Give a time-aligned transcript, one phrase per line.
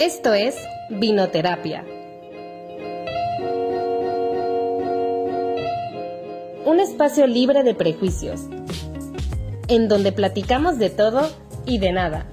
[0.00, 0.56] Esto es
[0.90, 1.84] Vinoterapia.
[6.66, 8.40] Un espacio libre de prejuicios,
[9.68, 11.30] en donde platicamos de todo
[11.64, 12.26] y de nada.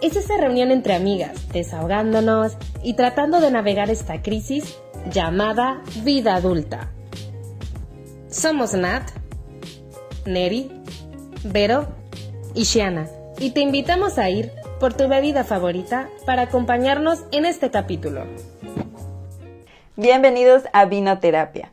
[0.00, 4.78] Es esa reunión entre amigas, desahogándonos y tratando de navegar esta crisis
[5.12, 6.92] llamada vida adulta.
[8.30, 9.10] Somos Nat,
[10.24, 10.70] Neri,
[11.44, 11.88] Vero
[12.54, 13.06] y Shiana,
[13.38, 18.24] y te invitamos a ir por tu bebida favorita para acompañarnos en este capítulo.
[19.94, 21.70] Bienvenidos a Vinoterapia.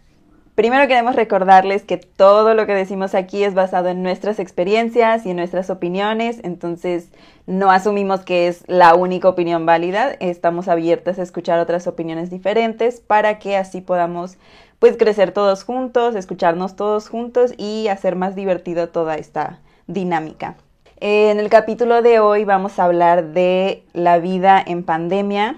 [0.53, 5.31] Primero queremos recordarles que todo lo que decimos aquí es basado en nuestras experiencias y
[5.31, 7.09] en nuestras opiniones, entonces
[7.47, 12.99] no asumimos que es la única opinión válida, estamos abiertas a escuchar otras opiniones diferentes
[12.99, 14.37] para que así podamos
[14.77, 20.57] pues crecer todos juntos, escucharnos todos juntos y hacer más divertido toda esta dinámica.
[21.01, 25.55] En el capítulo de hoy vamos a hablar de la vida en pandemia,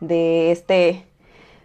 [0.00, 1.06] de este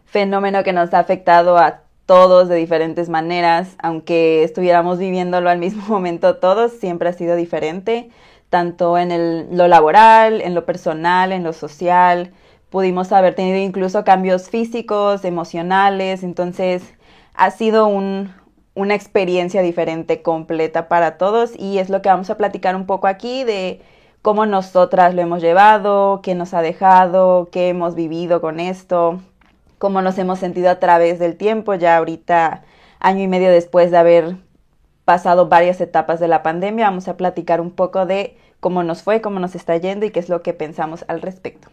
[0.06, 5.84] fenómeno que nos ha afectado a todos de diferentes maneras, aunque estuviéramos viviéndolo al mismo
[5.88, 8.12] momento todos, siempre ha sido diferente,
[8.52, 12.32] tanto en lo laboral, en lo personal, en lo social.
[12.70, 16.94] Pudimos haber tenido incluso cambios físicos, emocionales, entonces
[17.34, 18.32] ha sido un,
[18.76, 23.08] una experiencia diferente, completa para todos y es lo que vamos a platicar un poco
[23.08, 23.82] aquí de
[24.22, 29.22] cómo nosotras lo hemos llevado, qué nos ha dejado, qué hemos vivido con esto,
[29.78, 32.64] cómo nos hemos sentido a través del tiempo, ya ahorita
[33.00, 34.38] año y medio después de haber
[35.06, 39.22] pasado varias etapas de la pandemia, vamos a platicar un poco de cómo nos fue,
[39.22, 41.70] cómo nos está yendo y qué es lo que pensamos al respecto.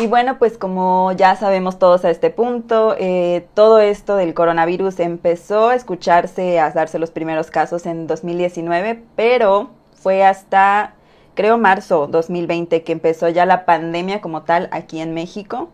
[0.00, 5.00] Y bueno, pues como ya sabemos todos a este punto, eh, todo esto del coronavirus
[5.00, 10.94] empezó a escucharse, a darse los primeros casos en 2019, pero fue hasta,
[11.34, 15.70] creo, marzo 2020 que empezó ya la pandemia como tal aquí en México.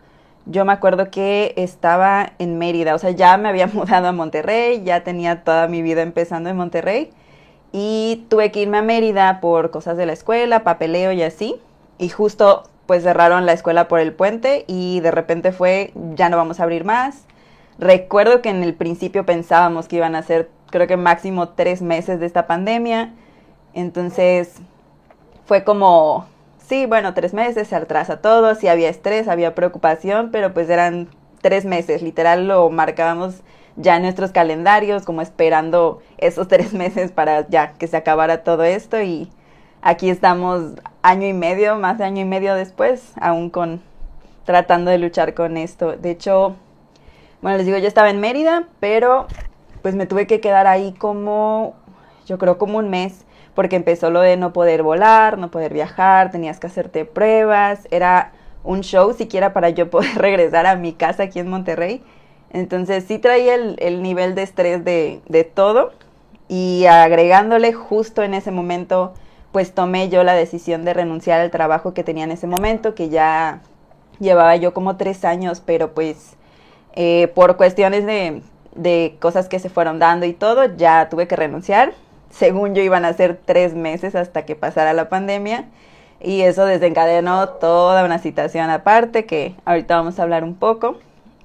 [0.46, 4.84] Yo me acuerdo que estaba en Mérida, o sea, ya me había mudado a Monterrey,
[4.84, 7.10] ya tenía toda mi vida empezando en Monterrey
[7.72, 11.56] y tuve que irme a Mérida por cosas de la escuela, papeleo y así.
[11.98, 16.36] Y justo pues cerraron la escuela por el puente y de repente fue, ya no
[16.36, 17.24] vamos a abrir más.
[17.78, 22.20] Recuerdo que en el principio pensábamos que iban a ser, creo que máximo tres meses
[22.20, 23.12] de esta pandemia.
[23.72, 24.56] Entonces
[25.46, 26.26] fue como,
[26.58, 31.08] sí, bueno, tres meses, se atrasa todo, sí había estrés, había preocupación, pero pues eran
[31.40, 33.42] tres meses, literal lo marcábamos
[33.76, 38.64] ya en nuestros calendarios, como esperando esos tres meses para ya que se acabara todo
[38.64, 39.28] esto y
[39.82, 43.82] aquí estamos año y medio, más de año y medio después, aún con
[44.46, 45.92] tratando de luchar con esto.
[45.92, 46.56] De hecho,
[47.42, 49.26] bueno, les digo, yo estaba en Mérida, pero
[49.82, 51.74] pues me tuve que quedar ahí como,
[52.24, 56.30] yo creo como un mes, porque empezó lo de no poder volar, no poder viajar,
[56.30, 58.32] tenías que hacerte pruebas, era
[58.62, 62.02] un show siquiera para yo poder regresar a mi casa aquí en Monterrey.
[62.50, 65.92] Entonces sí traía el, el nivel de estrés de todo
[66.48, 69.12] y agregándole justo en ese momento
[69.54, 73.08] pues tomé yo la decisión de renunciar al trabajo que tenía en ese momento, que
[73.08, 73.60] ya
[74.18, 76.34] llevaba yo como tres años, pero pues
[76.96, 78.42] eh, por cuestiones de,
[78.74, 81.92] de cosas que se fueron dando y todo, ya tuve que renunciar.
[82.30, 85.66] Según yo iban a ser tres meses hasta que pasara la pandemia
[86.20, 90.96] y eso desencadenó toda una situación aparte que ahorita vamos a hablar un poco.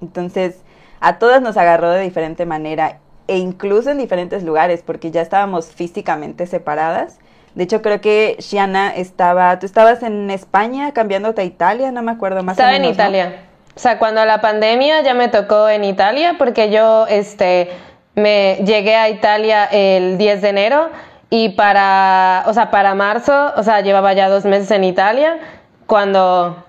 [0.02, 0.62] Entonces,
[1.00, 2.98] a todas nos agarró de diferente manera
[3.28, 7.20] e incluso en diferentes lugares porque ya estábamos físicamente separadas
[7.56, 12.12] de hecho, creo que Shiana estaba, tú estabas en España cambiándote a Italia, no me
[12.12, 12.58] acuerdo más.
[12.58, 13.44] Estaba en Italia.
[13.76, 17.70] O sea, cuando la pandemia ya me tocó en Italia, porque yo este,
[18.16, 20.90] me llegué a Italia el 10 de enero
[21.30, 25.40] y para, o sea, para marzo, o sea, llevaba ya dos meses en Italia,
[25.86, 26.66] cuando,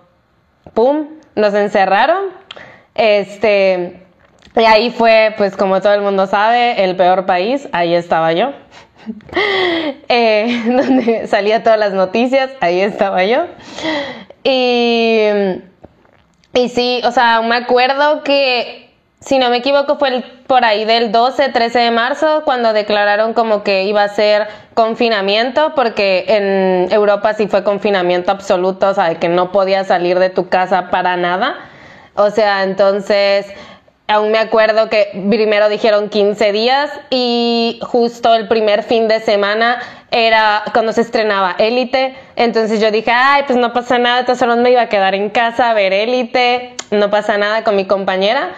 [0.75, 2.27] ¡pum!, nos encerraron.
[2.95, 4.03] Este,
[4.57, 8.53] y ahí fue, pues como todo el mundo sabe, el peor país, ahí estaba yo.
[10.13, 13.47] Eh, donde salía todas las noticias, ahí estaba yo.
[14.43, 15.29] Y,
[16.55, 18.91] y sí, o sea, me acuerdo que,
[19.21, 23.63] si no me equivoco, fue por ahí del 12, 13 de marzo, cuando declararon como
[23.63, 29.29] que iba a ser confinamiento, porque en Europa sí fue confinamiento absoluto, o sea, que
[29.29, 31.57] no podías salir de tu casa para nada.
[32.17, 33.47] O sea, entonces
[34.11, 39.81] aún me acuerdo que primero dijeron 15 días y justo el primer fin de semana
[40.11, 42.17] era cuando se estrenaba Élite.
[42.35, 45.31] Entonces yo dije, ay, pues no pasa nada, entonces solo me iba a quedar en
[45.31, 48.51] casa a ver Élite, no pasa nada con mi compañera.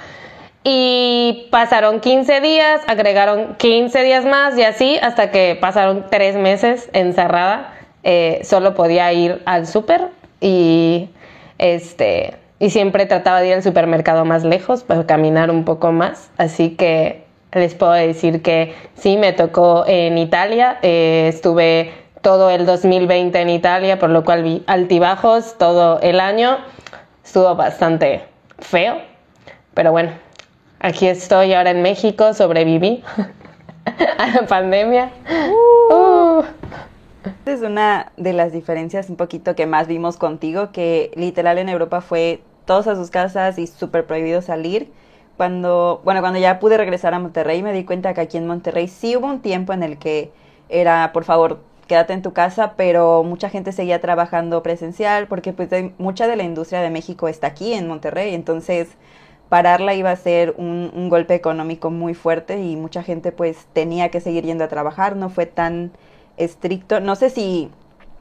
[0.64, 6.88] Y pasaron 15 días, agregaron 15 días más y así hasta que pasaron tres meses
[6.94, 7.75] encerrada.
[8.05, 10.08] Eh, solo podía ir al súper
[10.40, 11.10] y
[11.58, 16.31] este y siempre trataba de ir al supermercado más lejos para caminar un poco más.
[16.37, 20.79] Así que les puedo decir que sí, me tocó en Italia.
[20.82, 26.59] Eh, estuve todo el 2020 en Italia, por lo cual vi altibajos todo el año.
[27.25, 28.23] Estuvo bastante
[28.61, 28.99] feo,
[29.75, 30.12] pero bueno,
[30.79, 33.03] aquí estoy ahora en México, sobreviví
[34.19, 35.11] a la pandemia.
[35.91, 36.44] Uh.
[37.44, 42.00] Es una de las diferencias un poquito que más vimos contigo, que literal en Europa
[42.00, 44.93] fue todos a sus casas y súper prohibido salir.
[45.37, 48.88] Cuando, bueno, cuando ya pude regresar a Monterrey me di cuenta que aquí en Monterrey
[48.88, 50.31] sí hubo un tiempo en el que
[50.69, 55.69] era, por favor, quédate en tu casa, pero mucha gente seguía trabajando presencial porque pues
[55.99, 58.88] mucha de la industria de México está aquí en Monterrey, entonces
[59.49, 64.11] pararla iba a ser un, un, golpe económico muy fuerte y mucha gente pues tenía
[64.11, 65.93] que seguir yendo a trabajar, no fue tan
[66.38, 67.70] estricto, no sé si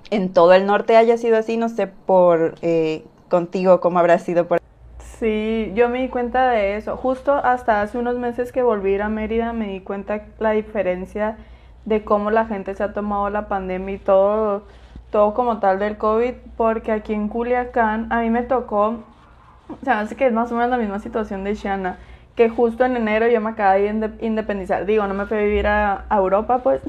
[0.10, 4.46] en todo el norte haya sido así, no sé por eh, contigo cómo habrá sido
[4.46, 4.60] por...
[5.00, 6.98] Sí, yo me di cuenta de eso.
[6.98, 11.38] Justo hasta hace unos meses que volví a ir Mérida me di cuenta la diferencia
[11.86, 14.64] de cómo la gente se ha tomado la pandemia y todo,
[15.10, 19.00] todo como tal del COVID, porque aquí en Culiacán a mí me tocó,
[19.70, 21.98] o sea, hace que es más o menos la misma situación de Shana,
[22.36, 24.86] que justo en enero yo me acabé de independizar.
[24.86, 26.82] Digo, no me fui a vivir a, a Europa, pues,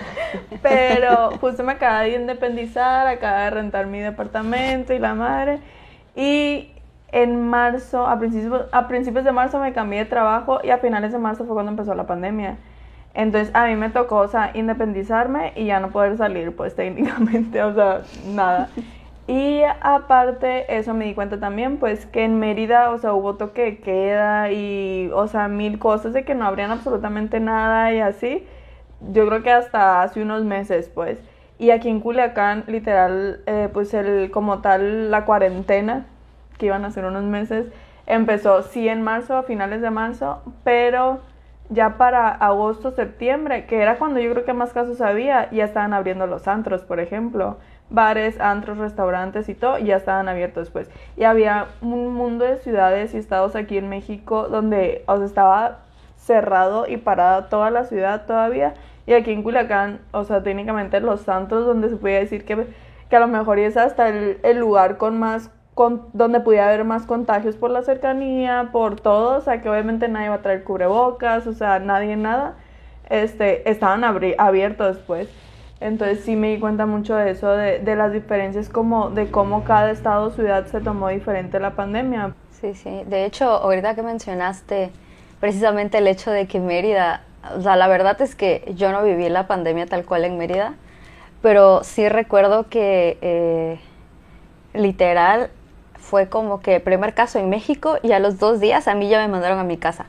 [0.62, 5.60] pero justo me acabé de independizar, acabé de rentar mi departamento y la madre.
[6.14, 6.70] Y
[7.12, 11.12] en marzo, a principios, a principios de marzo me cambié de trabajo y a finales
[11.12, 12.58] de marzo fue cuando empezó la pandemia.
[13.14, 17.62] Entonces a mí me tocó, o sea, independizarme y ya no poder salir, pues técnicamente,
[17.62, 18.68] o sea, nada.
[19.26, 23.62] Y aparte, eso me di cuenta también, pues que en Mérida, o sea, hubo toque
[23.62, 28.44] de queda y, o sea, mil cosas de que no habrían absolutamente nada y así.
[29.12, 31.20] Yo creo que hasta hace unos meses, pues.
[31.60, 36.06] Y aquí en Culiacán, literal, eh, pues el, como tal, la cuarentena,
[36.56, 37.66] que iban a ser unos meses,
[38.06, 41.20] empezó sí en marzo, a finales de marzo, pero
[41.68, 45.92] ya para agosto, septiembre, que era cuando yo creo que más casos había, ya estaban
[45.92, 47.58] abriendo los antros, por ejemplo.
[47.90, 50.88] Bares, antros, restaurantes y todo, ya estaban abiertos pues.
[51.18, 55.80] Y había un mundo de ciudades y estados aquí en México donde o estaba
[56.16, 58.72] cerrado y parada toda la ciudad todavía
[59.10, 62.68] y aquí en Culiacán, o sea, técnicamente Los Santos, donde se podía decir que,
[63.08, 66.84] que a lo mejor es hasta el, el lugar con más, con, donde pudiera haber
[66.84, 70.62] más contagios por la cercanía, por todo, o sea, que obviamente nadie va a traer
[70.62, 72.54] cubrebocas, o sea, nadie nada,
[73.08, 75.28] este, estaban abiertos pues.
[75.80, 79.64] Entonces sí me di cuenta mucho de eso, de, de las diferencias como de cómo
[79.64, 82.34] cada estado o ciudad se tomó diferente la pandemia.
[82.52, 83.02] Sí, sí.
[83.06, 84.92] De hecho, ahorita que mencionaste
[85.40, 87.22] precisamente el hecho de que Mérida
[87.56, 90.74] o sea, la verdad es que yo no viví la pandemia tal cual en Mérida,
[91.42, 93.80] pero sí recuerdo que eh,
[94.74, 95.50] literal
[95.94, 99.20] fue como que primer caso en México y a los dos días a mí ya
[99.20, 100.06] me mandaron a mi casa.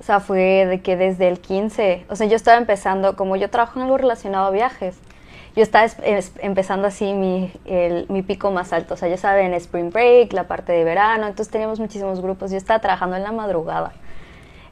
[0.00, 3.50] O sea, fue de que desde el 15, o sea, yo estaba empezando, como yo
[3.50, 4.98] trabajo en algo relacionado a viajes,
[5.54, 5.86] yo estaba
[6.40, 7.52] empezando así mi,
[8.08, 8.94] mi pico más alto.
[8.94, 12.50] O sea, ya saben, Spring Break, la parte de verano, entonces teníamos muchísimos grupos.
[12.50, 13.92] Yo estaba trabajando en la madrugada.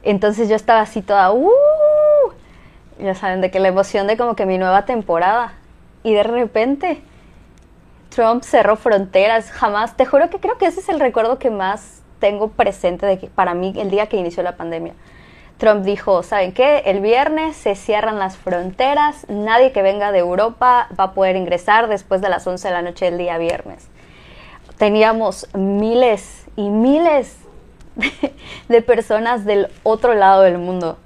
[0.02, 1.50] Entonces yo estaba así toda, ¡uh!
[2.98, 5.54] ya saben, de que la emoción de como que mi nueva temporada.
[6.02, 7.02] Y de repente,
[8.10, 12.02] Trump cerró fronteras, jamás, te juro que creo que ese es el recuerdo que más
[12.18, 14.94] tengo presente de que para mí el día que inició la pandemia.
[15.58, 16.78] Trump dijo, ¿saben qué?
[16.86, 21.86] El viernes se cierran las fronteras, nadie que venga de Europa va a poder ingresar
[21.88, 23.88] después de las 11 de la noche del día viernes.
[24.78, 27.39] Teníamos miles y miles
[28.68, 30.98] de personas del otro lado del mundo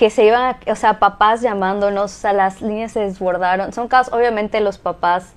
[0.00, 3.74] que se iban, o sea, papás llamándonos, o sea, las líneas se desbordaron.
[3.74, 5.34] Son casos, obviamente los papás,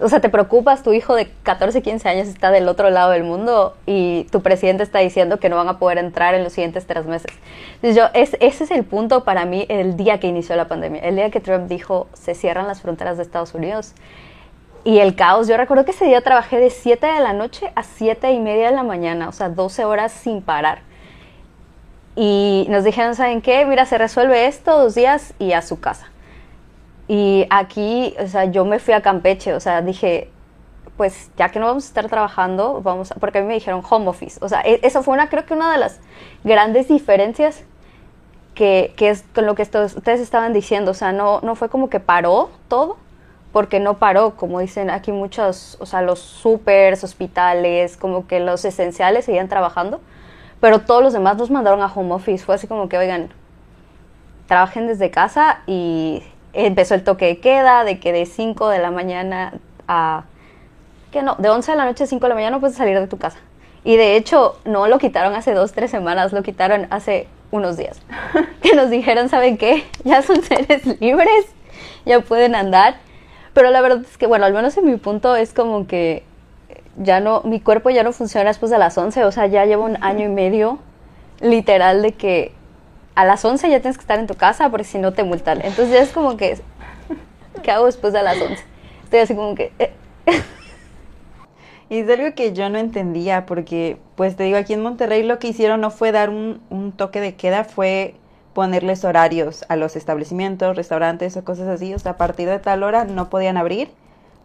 [0.00, 3.22] o sea, te preocupas, tu hijo de 14, 15 años está del otro lado del
[3.22, 6.84] mundo y tu presidente está diciendo que no van a poder entrar en los siguientes
[6.88, 7.30] tres meses.
[7.80, 11.14] Yo, es, ese es el punto para mí el día que inició la pandemia, el
[11.14, 13.94] día que Trump dijo se cierran las fronteras de Estados Unidos.
[14.86, 17.82] Y el caos, yo recuerdo que ese día trabajé de 7 de la noche a
[17.82, 20.78] 7 y media de la mañana, o sea, 12 horas sin parar
[22.16, 23.64] y nos dijeron, ¿saben qué?
[23.66, 26.08] Mira, se resuelve esto dos días y a su casa.
[27.08, 30.30] Y aquí, o sea, yo me fui a Campeche, o sea, dije,
[30.96, 33.82] pues ya que no vamos a estar trabajando, vamos a, porque a mí me dijeron
[33.88, 34.38] home office.
[34.42, 36.00] O sea, e, eso fue una, creo que una de las
[36.42, 37.64] grandes diferencias
[38.54, 40.92] que, que es con lo que ustedes estaban diciendo.
[40.92, 42.96] O sea, no, no fue como que paró todo,
[43.56, 48.66] porque no paró, como dicen aquí muchos, o sea, los supers, hospitales, como que los
[48.66, 50.02] esenciales seguían trabajando
[50.60, 52.44] pero todos los demás nos mandaron a home office.
[52.44, 53.28] Fue así como que, oigan,
[54.46, 56.22] trabajen desde casa y
[56.52, 59.54] empezó el toque de queda, de que de 5 de la mañana
[59.86, 60.24] a...
[61.12, 62.98] que no, de 11 de la noche a 5 de la mañana no puedes salir
[62.98, 63.38] de tu casa.
[63.84, 68.00] Y de hecho, no lo quitaron hace dos, tres semanas, lo quitaron hace unos días.
[68.62, 69.84] que nos dijeron, ¿saben qué?
[70.04, 71.46] Ya son seres libres,
[72.04, 72.96] ya pueden andar.
[73.56, 76.24] Pero la verdad es que, bueno, al menos en mi punto es como que
[76.98, 79.86] ya no, mi cuerpo ya no funciona después de las 11, o sea, ya llevo
[79.86, 80.78] un año y medio
[81.40, 82.52] literal de que
[83.14, 85.62] a las 11 ya tienes que estar en tu casa porque si no te multan.
[85.62, 86.58] Entonces ya es como que,
[87.62, 88.62] ¿qué hago después de las 11?
[89.04, 89.72] Estoy así como que...
[89.78, 89.92] Eh.
[91.88, 95.38] Y es algo que yo no entendía porque, pues te digo, aquí en Monterrey lo
[95.38, 98.16] que hicieron no fue dar un, un toque de queda, fue
[98.56, 101.92] ponerles horarios a los establecimientos, restaurantes o cosas así.
[101.92, 103.90] O sea, a partir de tal hora no podían abrir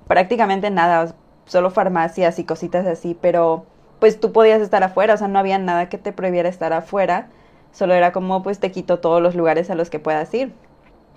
[0.06, 1.16] prácticamente nada,
[1.46, 3.64] solo farmacias y cositas así, pero
[4.00, 7.30] pues tú podías estar afuera, o sea, no había nada que te prohibiera estar afuera,
[7.72, 10.52] solo era como pues te quito todos los lugares a los que puedas ir.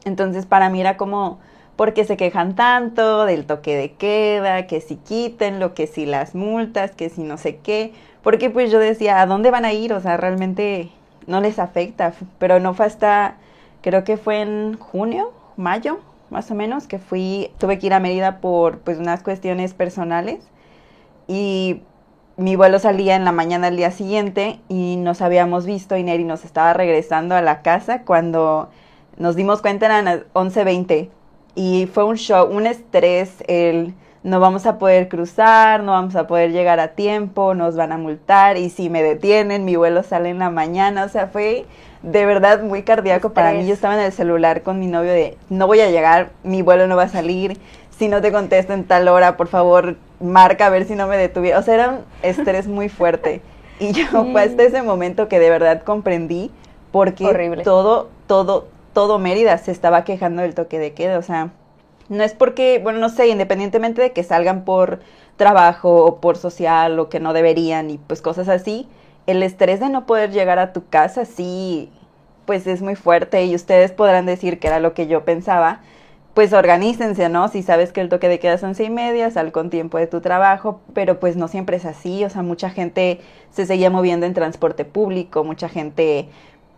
[0.04, 1.40] Entonces para mí era como
[1.74, 6.06] ¿Por qué se quejan tanto del toque de queda, que si quiten lo que si
[6.06, 9.72] las multas, que si no sé qué, porque pues yo decía, ¿a dónde van a
[9.72, 9.92] ir?
[9.92, 10.92] O sea, realmente
[11.26, 13.37] no les afecta, pero no fue hasta,
[13.83, 16.00] creo que fue en junio, mayo,
[16.31, 20.40] más o menos, que fui, tuve que ir a Mérida por pues unas cuestiones personales.
[21.26, 21.83] Y
[22.37, 26.25] mi vuelo salía en la mañana del día siguiente y nos habíamos visto y Neri
[26.25, 28.69] nos estaba regresando a la casa cuando
[29.16, 31.11] nos dimos cuenta eran las 11.20
[31.54, 36.26] y fue un show, un estrés, el no vamos a poder cruzar, no vamos a
[36.26, 40.31] poder llegar a tiempo, nos van a multar y si me detienen, mi vuelo sale
[40.31, 41.66] en la mañana, o sea, fue
[42.02, 43.66] de verdad muy cardíaco para mí.
[43.66, 46.87] Yo estaba en el celular con mi novio de no voy a llegar, mi vuelo
[46.87, 47.59] no va a salir,
[47.90, 51.19] si no te contesto en tal hora, por favor, marca a ver si no me
[51.19, 51.59] detuviera.
[51.59, 53.43] O sea, era un estrés muy fuerte.
[53.78, 56.50] Y yo fue hasta ese momento que de verdad comprendí
[56.93, 61.50] porque todo, todo, todo Mérida se estaba quejando del toque de queda, o sea,
[62.08, 65.00] no es porque, bueno, no sé, independientemente de que salgan por
[65.37, 68.88] trabajo o por social o que no deberían y pues cosas así,
[69.26, 71.90] el estrés de no poder llegar a tu casa sí,
[72.46, 75.80] pues es muy fuerte y ustedes podrán decir que era lo que yo pensaba,
[76.34, 77.49] pues organícense, ¿no?
[77.49, 80.08] Si sabes que el toque de queda son seis y media, sal con tiempo de
[80.08, 83.20] tu trabajo, pero pues no siempre es así, o sea, mucha gente
[83.50, 86.28] se seguía moviendo en transporte público, mucha gente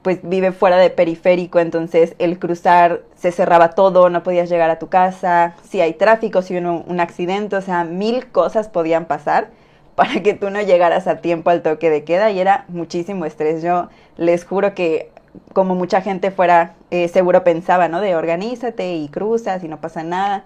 [0.07, 4.79] pues vive fuera de periférico, entonces el cruzar se cerraba todo, no podías llegar a
[4.79, 9.51] tu casa, si hay tráfico, si hubo un, accidente, o sea, mil cosas podían pasar
[9.97, 13.65] para que tú no llegaras a tiempo al toque de queda y era muchísimo estrés.
[13.65, 15.11] Yo les juro que
[15.53, 18.01] como mucha gente fuera, eh, seguro pensaba, ¿no?
[18.01, 20.45] De organízate y cruzas y no pasa nada,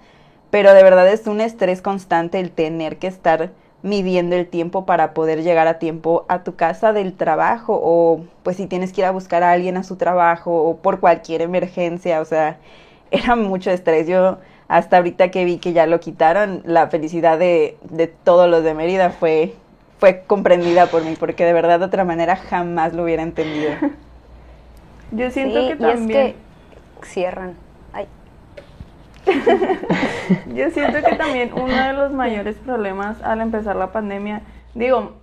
[0.50, 3.50] pero de verdad es un estrés constante el tener que estar
[3.82, 8.56] midiendo el tiempo para poder llegar a tiempo a tu casa del trabajo o pues
[8.56, 12.20] si tienes que ir a buscar a alguien a su trabajo o por cualquier emergencia,
[12.20, 12.58] o sea,
[13.10, 14.06] era mucho estrés.
[14.06, 18.62] Yo hasta ahorita que vi que ya lo quitaron, la felicidad de, de todos los
[18.62, 19.54] de Mérida fue,
[19.98, 23.72] fue comprendida por mí, porque de verdad de otra manera jamás lo hubiera entendido.
[25.12, 26.20] Yo siento que también...
[26.20, 27.56] es que cierran.
[30.54, 34.42] Yo siento que también uno de los mayores problemas al empezar la pandemia,
[34.74, 35.14] digo,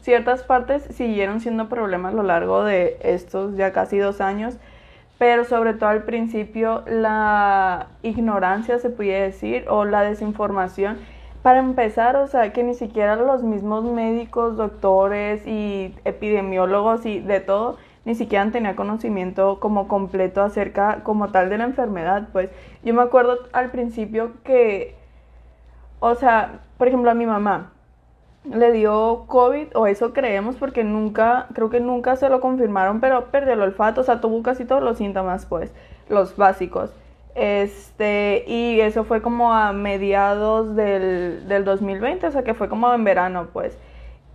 [0.00, 4.58] ciertas partes siguieron siendo problemas a lo largo de estos ya casi dos años,
[5.18, 10.98] pero sobre todo al principio la ignorancia se puede decir o la desinformación.
[11.42, 17.40] Para empezar, o sea, que ni siquiera los mismos médicos, doctores y epidemiólogos y de
[17.40, 17.78] todo
[18.08, 22.48] ni siquiera tenía conocimiento como completo acerca como tal de la enfermedad, pues
[22.82, 24.96] yo me acuerdo al principio que,
[26.00, 27.72] o sea, por ejemplo a mi mamá
[28.50, 33.26] le dio COVID, o eso creemos porque nunca, creo que nunca se lo confirmaron, pero
[33.26, 35.74] perdió el olfato, o sea, tuvo casi todos los síntomas, pues,
[36.08, 36.90] los básicos.
[37.34, 42.90] Este, y eso fue como a mediados del, del 2020, o sea, que fue como
[42.94, 43.76] en verano, pues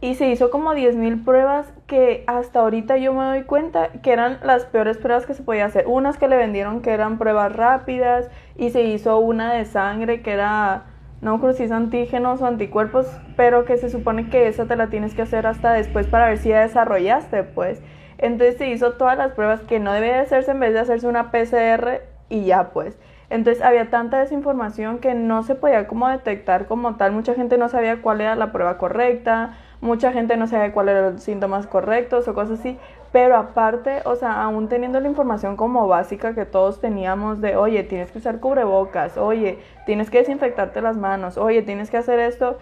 [0.03, 4.38] y se hizo como 10.000 pruebas que hasta ahorita yo me doy cuenta que eran
[4.43, 5.86] las peores pruebas que se podía hacer.
[5.88, 10.33] Unas que le vendieron que eran pruebas rápidas y se hizo una de sangre que
[10.33, 10.88] era,
[11.22, 13.07] no creo si antígenos o anticuerpos,
[13.38, 16.38] pero que se supone que esa te la tienes que hacer hasta después para ver
[16.38, 17.81] si ya desarrollaste, pues.
[18.17, 21.07] Entonces se hizo todas las pruebas que no debía de hacerse en vez de hacerse
[21.07, 23.00] una PCR y ya, pues.
[23.29, 27.13] Entonces había tanta desinformación que no se podía como detectar como tal.
[27.13, 31.13] Mucha gente no sabía cuál era la prueba correcta mucha gente no sabe cuáles eran
[31.13, 32.77] los síntomas correctos o cosas así,
[33.11, 37.83] pero aparte, o sea, aún teniendo la información como básica que todos teníamos de, oye,
[37.83, 42.57] tienes que usar cubrebocas, oye, tienes que desinfectarte las manos, oye, tienes que hacer esto,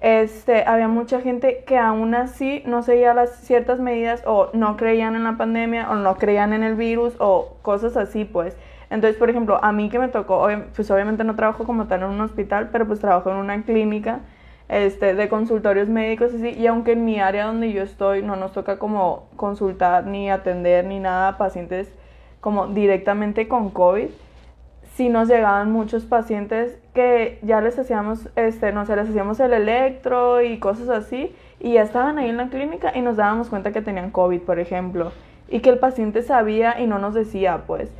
[0.00, 5.14] este, había mucha gente que aún así no seguía las ciertas medidas o no creían
[5.14, 8.56] en la pandemia o no creían en el virus o cosas así, pues.
[8.90, 12.08] Entonces, por ejemplo, a mí que me tocó, pues obviamente no trabajo como tal en
[12.08, 14.20] un hospital, pero pues trabajo en una clínica
[14.68, 18.52] este, de consultorios médicos así, y aunque en mi área donde yo estoy no nos
[18.52, 21.92] toca como consultar ni atender ni nada a pacientes
[22.40, 24.08] como directamente con COVID,
[24.94, 29.52] sí nos llegaban muchos pacientes que ya les hacíamos, este, no sé, les hacíamos el
[29.52, 33.72] electro y cosas así, y ya estaban ahí en la clínica y nos dábamos cuenta
[33.72, 35.12] que tenían COVID, por ejemplo,
[35.48, 37.90] y que el paciente sabía y no nos decía, pues.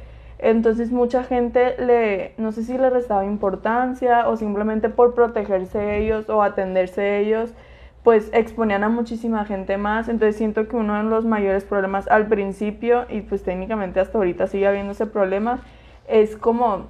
[0.42, 6.28] Entonces mucha gente le, no sé si le restaba importancia o simplemente por protegerse ellos
[6.28, 7.54] o atenderse ellos,
[8.02, 10.08] pues exponían a muchísima gente más.
[10.08, 14.48] Entonces siento que uno de los mayores problemas al principio y pues técnicamente hasta ahorita
[14.48, 15.60] sigue habiendo ese problema
[16.08, 16.88] es como,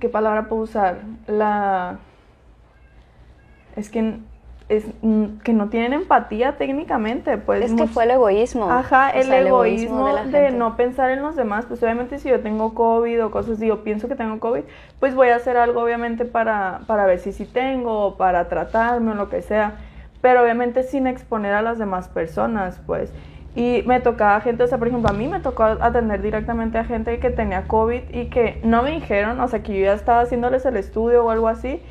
[0.00, 0.98] ¿qué palabra puedo usar?
[1.28, 1.98] La...
[3.76, 4.18] Es que
[4.68, 4.84] es
[5.42, 7.70] que no tienen empatía técnicamente, pues.
[7.70, 8.70] Es que fue el egoísmo.
[8.70, 11.66] Ajá, el, egoísmo, de, no pensar en los demás.
[11.66, 14.62] Pues obviamente si yo tengo COVID o cosas así, yo pienso que tengo COVID,
[15.00, 19.12] pues voy a hacer algo obviamente para, para ver si sí tengo, o para tratarme
[19.12, 19.74] o lo que sea.
[20.22, 23.12] Pero obviamente sin exponer a las demás personas, pues.
[23.54, 26.84] Y me tocaba gente, o sea, por ejemplo, a mí me tocó atender directamente a
[26.84, 30.22] gente que tenía COVID y que no me dijeron, o sea, que yo ya estaba
[30.22, 31.82] haciéndoles el estudio o algo así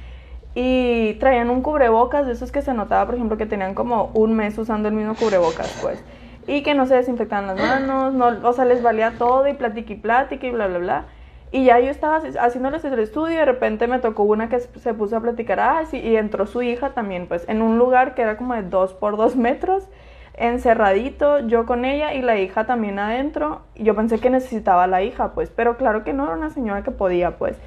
[0.56, 4.36] y traían un cubrebocas de esos que se notaba, por ejemplo, que tenían como un
[4.36, 6.04] mes usando el mismo cubrebocas, pues.
[6.46, 9.94] Y que no se desinfectaban las manos, no, o sea, les valía todo y platica
[9.94, 11.06] y plática y bla, bla, bla.
[11.52, 14.94] Y ya yo estaba haciéndoles el estudio y de repente me tocó una que se
[14.94, 18.24] puso a platicar, ah, sí, y entró su hija también, pues, en un lugar que
[18.24, 19.88] era como de dos por dos metros,
[20.36, 23.62] encerradito, yo con ella y la hija también adentro.
[23.76, 26.92] Yo pensé que necesitaba la hija, pues, pero claro que no era una señora que
[26.92, 27.58] podía, pues.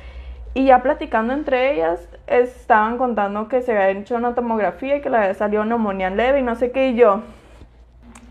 [0.57, 5.11] Y ya platicando entre ellas, estaban contando que se había hecho una tomografía y que
[5.11, 6.89] le había salido neumonía leve y no sé qué.
[6.89, 7.21] Y yo,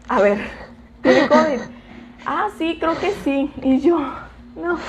[0.09, 0.39] a ver,
[1.03, 1.59] ¿tiene COVID?
[2.25, 3.53] ah, sí, creo que sí.
[3.61, 3.99] Y yo,
[4.55, 4.79] no,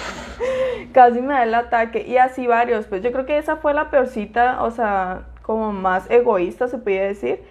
[0.94, 2.06] casi me da el ataque.
[2.08, 6.10] Y así varios, pues yo creo que esa fue la peorcita, o sea, como más
[6.10, 7.42] egoísta se podía decir.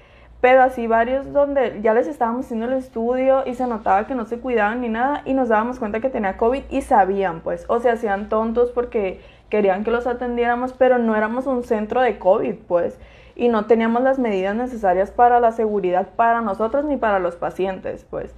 [0.41, 4.25] Pero así varios donde ya les estábamos haciendo el estudio y se notaba que no
[4.25, 7.79] se cuidaban ni nada y nos dábamos cuenta que tenía COVID y sabían, pues, o
[7.79, 12.55] se hacían tontos porque querían que los atendiéramos, pero no éramos un centro de COVID,
[12.67, 12.99] pues,
[13.35, 18.05] y no teníamos las medidas necesarias para la seguridad para nosotros ni para los pacientes,
[18.09, 18.33] pues.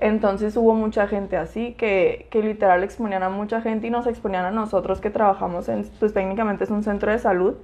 [0.00, 4.44] Entonces hubo mucha gente así que, que literal exponían a mucha gente y nos exponían
[4.44, 7.54] a nosotros que trabajamos en, pues técnicamente es un centro de salud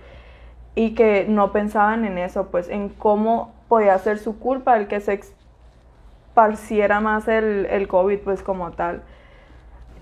[0.74, 5.00] y que no pensaban en eso, pues en cómo podía ser su culpa el que
[5.00, 5.20] se
[6.34, 9.02] esparciera más el, el COVID, pues como tal.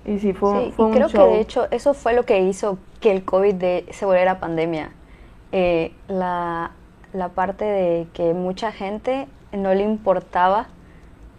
[0.05, 3.13] Y sí, fue, sí, y creo que de hecho eso fue lo que hizo que
[3.13, 4.91] el COVID de, se volviera pandemia.
[5.53, 6.73] Eh, la,
[7.13, 10.67] la parte de que mucha gente no le importaba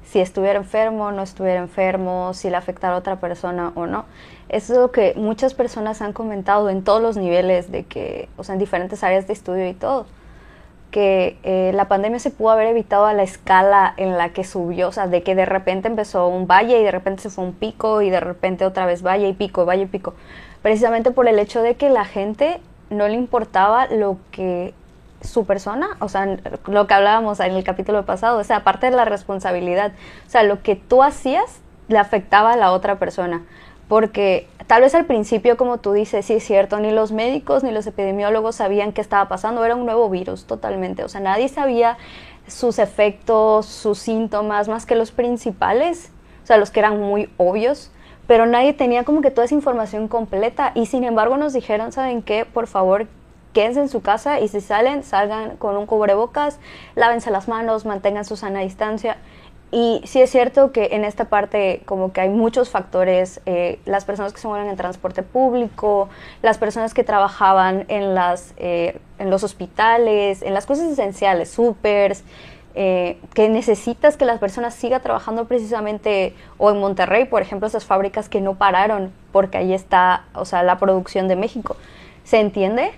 [0.03, 4.05] si estuviera enfermo, no estuviera enfermo, si le afectara a otra persona o no.
[4.49, 8.43] Eso es lo que muchas personas han comentado en todos los niveles, de que, o
[8.43, 10.05] sea, en diferentes áreas de estudio y todo
[10.93, 14.89] que eh, la pandemia se pudo haber evitado a la escala en la que subió,
[14.89, 17.53] o sea, de que de repente empezó un valle y de repente se fue un
[17.53, 20.13] pico y de repente otra vez valle y pico, valle y pico,
[20.61, 24.75] precisamente por el hecho de que la gente no le importaba lo que
[25.21, 28.95] su persona, o sea, lo que hablábamos en el capítulo pasado, o sea, aparte de
[28.95, 29.93] la responsabilidad,
[30.27, 33.41] o sea, lo que tú hacías le afectaba a la otra persona
[33.93, 37.69] porque tal vez al principio, como tú dices, sí es cierto, ni los médicos ni
[37.69, 41.99] los epidemiólogos sabían qué estaba pasando, era un nuevo virus totalmente, o sea, nadie sabía
[42.47, 46.11] sus efectos, sus síntomas, más que los principales,
[46.43, 47.91] o sea, los que eran muy obvios,
[48.25, 52.23] pero nadie tenía como que toda esa información completa y sin embargo nos dijeron, ¿saben
[52.23, 52.45] qué?
[52.45, 53.05] Por favor,
[53.53, 56.57] quédense en su casa y si salen, salgan con un cubrebocas,
[56.95, 59.17] lávense las manos, mantengan su sana distancia.
[59.75, 64.05] Y sí es cierto que en esta parte como que hay muchos factores, eh, las
[64.05, 66.09] personas que se mueven en transporte público,
[66.43, 72.23] las personas que trabajaban en, las, eh, en los hospitales, en las cosas esenciales, supers,
[72.75, 77.83] eh, que necesitas que las personas sigan trabajando precisamente, o en Monterrey, por ejemplo, esas
[77.83, 81.77] fábricas que no pararon porque ahí está, o sea, la producción de México.
[82.25, 82.91] ¿Se entiende?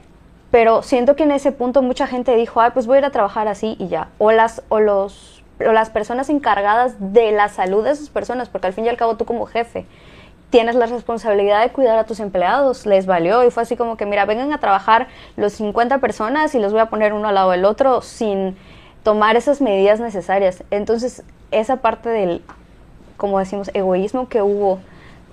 [0.52, 3.12] Pero siento que en ese punto mucha gente dijo, ay, pues voy a ir a
[3.12, 4.10] trabajar así y ya.
[4.18, 8.74] O, las, o los las personas encargadas de la salud de esas personas, porque al
[8.74, 9.86] fin y al cabo tú como jefe
[10.50, 14.06] tienes la responsabilidad de cuidar a tus empleados, les valió y fue así como que,
[14.06, 17.52] mira, vengan a trabajar los 50 personas y los voy a poner uno al lado
[17.52, 18.56] del otro sin
[19.04, 20.63] tomar esas medidas necesarias.
[20.72, 22.41] Entonces, esa parte del,
[23.18, 24.80] como decimos, egoísmo que hubo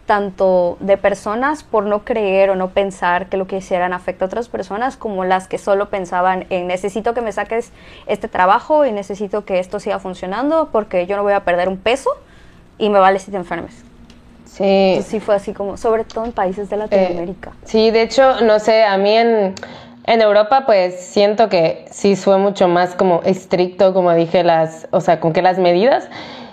[0.07, 4.27] tanto de personas por no creer o no pensar que lo que hicieran afecta a
[4.27, 7.71] otras personas, como las que solo pensaban en necesito que me saques
[8.07, 11.79] este trabajo y necesito que esto siga funcionando porque yo no voy a perder un
[11.79, 12.11] peso
[12.79, 13.85] y me vale si te enfermes.
[14.45, 15.01] Sí.
[15.07, 17.51] sí fue así como, sobre todo en países de Latinoamérica.
[17.51, 19.55] Eh, sí, de hecho, no sé, a mí en
[20.05, 25.01] En Europa, pues siento que sí fue mucho más como estricto, como dije, las, o
[25.01, 26.09] sea, con que las medidas.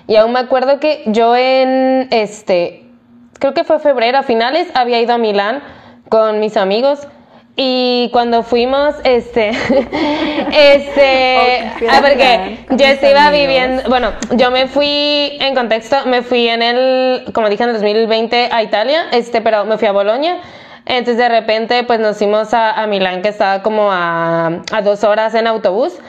[0.08, 2.84] Y aún me acuerdo que yo en este,
[3.40, 5.62] creo que fue febrero, a finales, había ido a Milán
[6.10, 7.08] con mis amigos.
[7.62, 9.50] Y cuando fuimos, este,
[10.54, 13.32] este, Oh, ah, porque yo amigos.
[13.32, 17.76] viviendo, bueno, yo me fui, en contexto, me fui en el, como dije, en el
[17.76, 20.38] 2020 a Italia, este, pero me fui a Bolonia.
[20.86, 25.04] Entonces de repente, pues nos fuimos a, a Milán, que estaba como a, a dos
[25.04, 26.00] horas en autobús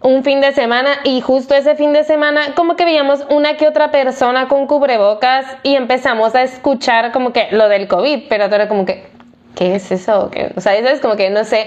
[0.00, 3.66] un fin de semana y justo ese fin de semana como que veíamos una que
[3.66, 8.68] otra persona con cubrebocas y empezamos a escuchar como que lo del COVID, pero todo
[8.68, 9.06] como que,
[9.56, 10.30] ¿qué es eso?
[10.30, 10.52] ¿Qué?
[10.56, 11.66] O sea, eso es como que no sé,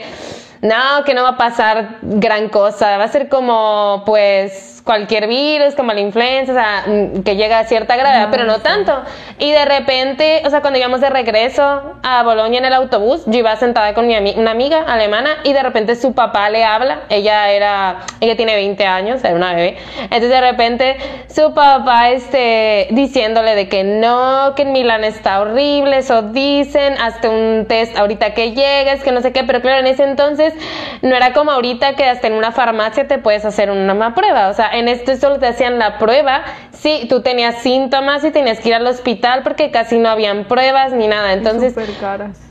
[0.61, 5.75] no, que no va a pasar gran cosa, va a ser como pues cualquier virus,
[5.75, 8.93] como la influenza, o sea, mm, que llega a cierta gravedad, pero no tanto.
[9.39, 13.39] Y de repente, o sea, cuando íbamos de regreso a Bolonia en el autobús, yo
[13.39, 17.01] iba sentada con mi ami- una amiga alemana y de repente su papá le habla,
[17.09, 20.97] ella era, ella tiene 20 años, era una bebé, entonces de repente
[21.33, 27.29] su papá este, diciéndole de que no, que en Milán está horrible, eso dicen, hasta
[27.29, 30.53] un test ahorita que llegues, que no sé qué, pero claro, en ese entonces
[31.01, 34.53] no era como ahorita que hasta en una farmacia te puedes hacer una prueba, o
[34.53, 38.69] sea, en esto solo te hacían la prueba si tú tenías síntomas y tenías que
[38.69, 42.50] ir al hospital porque casi no habían pruebas ni nada, entonces Súper caras.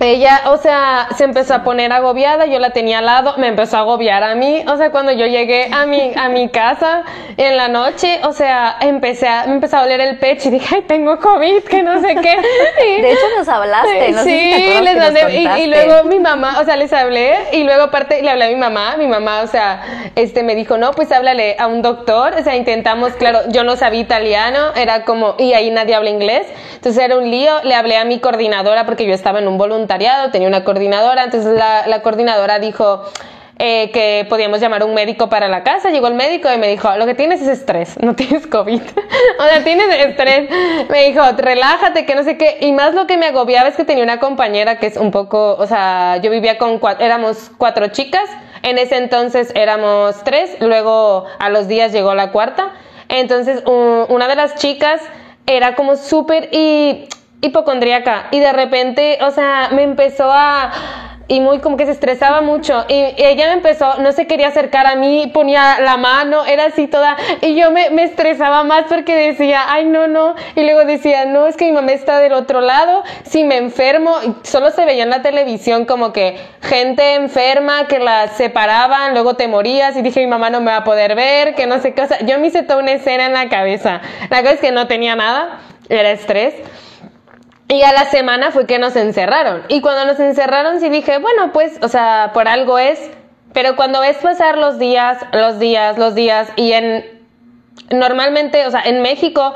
[0.00, 3.76] Ella, o sea, se empezó a poner agobiada, yo la tenía al lado, me empezó
[3.76, 7.04] a agobiar a mí, o sea, cuando yo llegué a mi, a mi casa
[7.36, 10.76] en la noche, o sea, empecé a, me empezó a doler el pecho y dije,
[10.76, 12.36] ay, tengo COVID, que no sé qué.
[12.86, 16.18] Y- De hecho, nos hablaste, no sé si sí, acuerdas les mandé, y, luego mi
[16.18, 19.42] mamá, o sea, les hablé, y luego aparte le hablé a mi mamá, mi mamá,
[19.42, 23.40] o sea, este, me dijo, no, pues háblale a un doctor, o sea, intentamos, claro,
[23.48, 27.62] yo no sabía italiano, era como, y ahí nadie habla inglés, entonces era un lío,
[27.62, 29.56] le hablé a mi coordinadora porque yo estaba en un
[29.88, 33.04] voluntariado, tenía una coordinadora, entonces la, la coordinadora dijo,
[33.58, 35.90] eh, que podíamos llamar a un médico para la casa.
[35.90, 38.80] Llegó el médico y me dijo, lo que tienes es estrés, no tienes COVID.
[39.38, 40.48] o sea, tienes estrés.
[40.88, 42.56] Me dijo, relájate, que no sé qué.
[42.62, 45.54] Y más lo que me agobiaba es que tenía una compañera que es un poco,
[45.58, 48.24] o sea, yo vivía con cuatro, éramos cuatro chicas.
[48.62, 52.70] En ese entonces éramos tres, luego a los días llegó la cuarta.
[53.10, 55.02] Entonces, un- una de las chicas
[55.46, 57.06] era como súper y
[57.44, 58.28] hipocondríaca.
[58.30, 60.72] Y de repente, o sea, me empezó a
[61.28, 62.84] y muy como que se estresaba mucho.
[62.88, 66.66] Y, y ella me empezó, no se quería acercar a mí, ponía la mano, era
[66.66, 67.16] así toda.
[67.40, 71.46] Y yo me, me estresaba más porque decía, ay no, no, y luego decía, no,
[71.46, 75.04] es que mi mamá está del otro lado, si me enfermo, y solo se veía
[75.04, 79.96] en la televisión como que gente enferma que la separaban, luego te morías.
[79.96, 82.06] Y dije, mi mamá no me va a poder ver, que no sé qué, o
[82.06, 84.86] sea, yo me hice toda una escena en la cabeza, la cosa es que no
[84.86, 86.54] tenía nada, era estrés.
[87.74, 89.64] Y a la semana fue que nos encerraron.
[89.66, 93.10] Y cuando nos encerraron sí dije, bueno, pues, o sea, por algo es.
[93.52, 97.04] Pero cuando ves pasar los días, los días, los días, y en...
[97.90, 99.52] Normalmente, o sea, en México,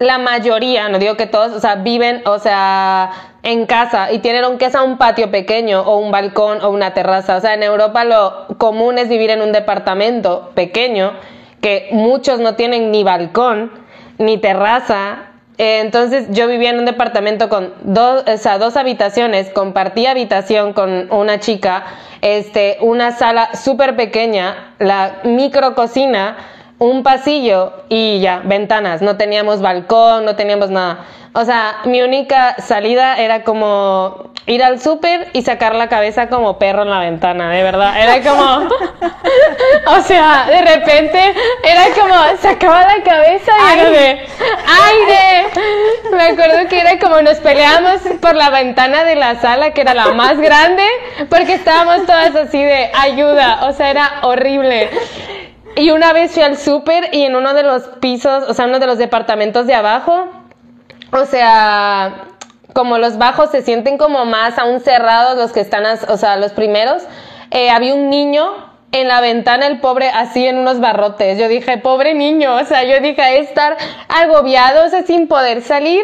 [0.00, 3.10] la mayoría, no digo que todos, o sea, viven, o sea,
[3.44, 7.36] en casa y tienen aunque sea un patio pequeño o un balcón o una terraza.
[7.36, 11.12] O sea, en Europa lo común es vivir en un departamento pequeño,
[11.60, 13.70] que muchos no tienen ni balcón
[14.18, 15.27] ni terraza.
[15.58, 21.12] Entonces yo vivía en un departamento con dos, o sea, dos habitaciones, compartía habitación con
[21.12, 21.84] una chica,
[22.22, 26.36] este, una sala súper pequeña, la micro cocina,
[26.78, 29.02] un pasillo y ya, ventanas.
[29.02, 31.04] No teníamos balcón, no teníamos nada.
[31.34, 36.58] O sea, mi única salida era como ir al súper y sacar la cabeza como
[36.58, 38.00] perro en la ventana, de verdad.
[38.00, 38.68] Era como.
[39.86, 43.90] o sea, de repente era como sacaba la cabeza y era.
[43.90, 45.48] ¡Aire!
[46.10, 49.94] Me acuerdo que era como nos peleábamos por la ventana de la sala, que era
[49.94, 50.84] la más grande,
[51.28, 53.68] porque estábamos todas así de ayuda.
[53.68, 54.88] O sea, era horrible.
[55.76, 58.78] Y una vez fui al súper y en uno de los pisos, o sea, uno
[58.78, 60.26] de los departamentos de abajo,
[61.12, 62.24] o sea,
[62.72, 66.52] como los bajos se sienten como más aún cerrados los que están, o sea, los
[66.52, 67.02] primeros,
[67.50, 71.38] eh, había un niño en la ventana, el pobre, así en unos barrotes.
[71.38, 73.76] Yo dije, pobre niño, o sea, yo dije, "Ha de estar
[74.08, 76.02] agobiado, o sea, sin poder salir.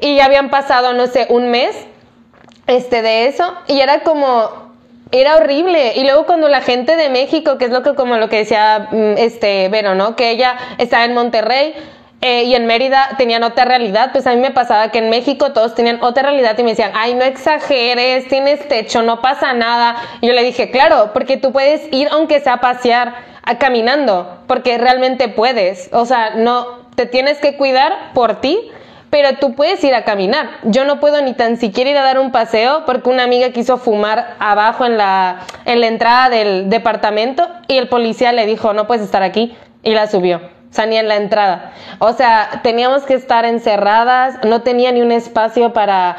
[0.00, 1.76] Y ya habían pasado, no sé, un mes
[2.66, 4.61] este de eso y era como
[5.12, 5.92] era horrible.
[5.96, 8.88] Y luego cuando la gente de México que es lo que como lo que decía
[8.90, 11.74] mm, este Vero no que ella estaba en Monterrey
[12.22, 14.10] eh, y en Mérida tenían otra realidad.
[14.12, 16.92] Pues a mí me pasaba que en México todos tenían otra realidad y me decían
[16.94, 21.52] ay no exageres tienes techo no pasa nada y yo le dije claro porque tú
[21.52, 27.06] puedes ir aunque sea a pasear a caminando porque realmente puedes o sea no te
[27.06, 28.70] tienes que cuidar por ti
[29.12, 30.48] pero tú puedes ir a caminar.
[30.62, 33.76] Yo no puedo ni tan siquiera ir a dar un paseo porque una amiga quiso
[33.76, 38.86] fumar abajo en la, en la entrada del departamento y el policía le dijo, no
[38.86, 40.38] puedes estar aquí, y la subió.
[40.38, 41.74] O sea, ni en la entrada.
[41.98, 46.16] O sea, teníamos que estar encerradas, no tenía ni un espacio para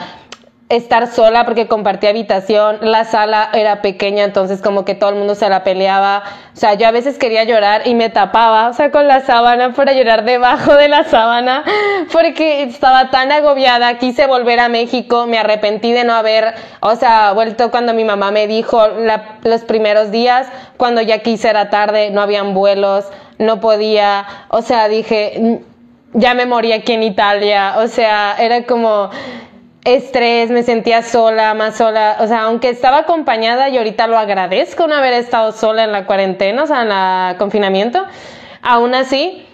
[0.76, 5.36] estar sola porque compartía habitación, la sala era pequeña, entonces como que todo el mundo
[5.36, 8.90] se la peleaba, o sea, yo a veces quería llorar y me tapaba, o sea,
[8.90, 11.64] con la sábana para llorar debajo de la sábana,
[12.12, 17.34] porque estaba tan agobiada, quise volver a México, me arrepentí de no haber, o sea,
[17.34, 18.82] vuelto cuando mi mamá me dijo
[19.44, 23.06] los primeros días, cuando ya quise era tarde, no habían vuelos,
[23.38, 25.62] no podía, o sea, dije,
[26.14, 29.12] ya me morí aquí en Italia, o sea, era como
[29.86, 34.88] estrés, me sentía sola, más sola, o sea, aunque estaba acompañada y ahorita lo agradezco
[34.88, 38.04] no haber estado sola en la cuarentena, o sea, en el confinamiento,
[38.62, 39.46] aún así,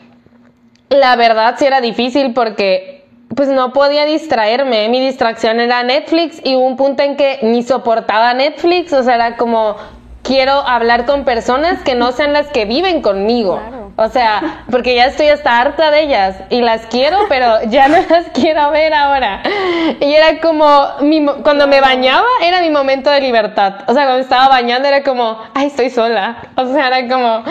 [0.90, 6.56] la verdad sí era difícil porque pues no podía distraerme, mi distracción era Netflix y
[6.56, 9.78] hubo un punto en que ni soportaba Netflix, o sea, era como
[10.24, 13.60] quiero hablar con personas que no sean las que viven conmigo.
[14.02, 17.98] O sea, porque ya estoy hasta harta de ellas y las quiero, pero ya no
[18.10, 19.44] las quiero ver ahora.
[20.00, 23.82] Y era como, mi, cuando me bañaba era mi momento de libertad.
[23.88, 26.38] O sea, cuando estaba bañando era como, ay, estoy sola.
[26.56, 27.44] O sea, era como,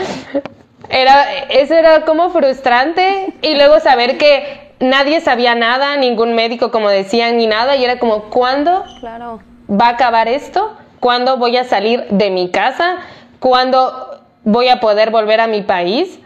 [0.89, 6.89] era, eso era como frustrante y luego saber que nadie sabía nada, ningún médico como
[6.89, 9.41] decían ni nada y era como, ¿cuándo Claro.
[9.71, 10.75] va a acabar esto?
[11.01, 12.97] ¿Cuándo voy a salir de mi casa?
[13.39, 16.19] ¿Cuándo voy a poder volver a mi país?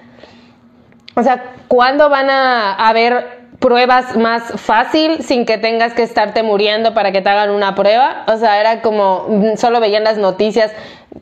[1.14, 6.94] O sea, ¿cuándo van a haber pruebas más fácil sin que tengas que estarte muriendo
[6.94, 8.25] para que te hagan una prueba?
[8.27, 10.72] O sea, era como, mm, solo veían las noticias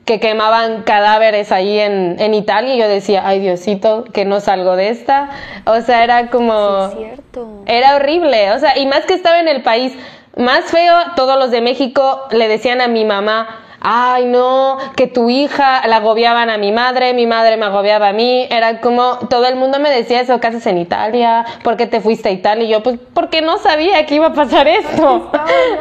[0.04, 4.76] que quemaban cadáveres ahí en, en Italia y yo decía, ay Diosito, que no salgo
[4.76, 5.30] de esta.
[5.66, 6.88] O sea, era como...
[6.90, 7.62] Sí, es cierto.
[7.66, 9.92] Era horrible, o sea, y más que estaba en el país
[10.36, 13.48] más feo, todos los de México le decían a mi mamá,
[13.80, 18.12] ay no, que tu hija la agobiaban a mi madre, mi madre me agobiaba a
[18.12, 21.44] mí, era como, todo el mundo me decía eso, ¿qué haces en Italia?
[21.62, 22.64] ¿Por qué te fuiste a Italia?
[22.64, 25.30] Y yo, pues, porque no sabía que iba a pasar esto.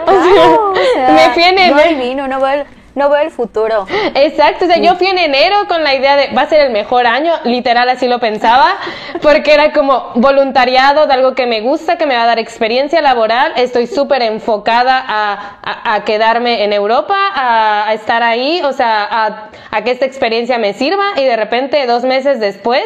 [0.10, 3.86] O sea, Claro, o sea, me fui en no no el, no veo el futuro.
[4.16, 6.72] Exacto, o sea, yo fui en enero con la idea de va a ser el
[6.72, 8.76] mejor año, literal así lo pensaba,
[9.22, 13.02] porque era como voluntariado de algo que me gusta, que me va a dar experiencia
[13.02, 18.74] laboral, estoy súper enfocada a, a- a quedarme en Europa, a, a estar ahí, o
[18.74, 21.04] sea, a, a que esta experiencia me sirva.
[21.18, 22.84] Y de repente dos meses después,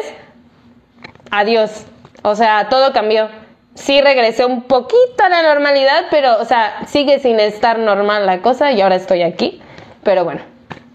[1.30, 1.84] adiós,
[2.22, 3.28] o sea, todo cambió.
[3.74, 8.38] Sí regresé un poquito a la normalidad, pero, o sea, sigue sin estar normal la
[8.40, 9.60] cosa y ahora estoy aquí,
[10.04, 10.40] pero bueno.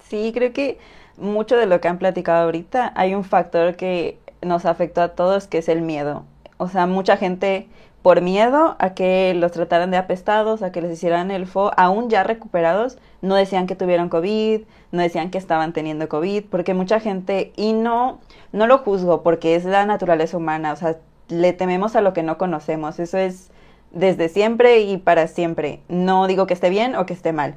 [0.08, 0.80] Sí, creo que
[1.18, 5.48] mucho de lo que han platicado ahorita, hay un factor que nos afectó a todos,
[5.48, 6.24] que es el miedo.
[6.58, 7.68] O sea, mucha gente
[8.02, 12.10] por miedo a que los trataran de apestados, a que les hicieran el fo, aún
[12.10, 17.00] ya recuperados, no decían que tuvieron COVID, no decían que estaban teniendo COVID, porque mucha
[17.00, 18.20] gente, y no,
[18.54, 20.96] no lo juzgo, porque es la naturaleza humana, o sea,
[21.28, 23.52] le tememos a lo que no conocemos, eso es
[23.92, 25.82] desde siempre y para siempre.
[25.90, 27.56] No digo que esté bien o que esté mal,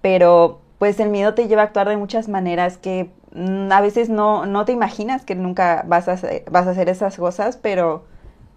[0.00, 4.08] pero pues el miedo te lleva a actuar de muchas maneras que mm, a veces
[4.08, 8.02] no, no te imaginas que nunca vas a, hacer- vas a hacer esas cosas, pero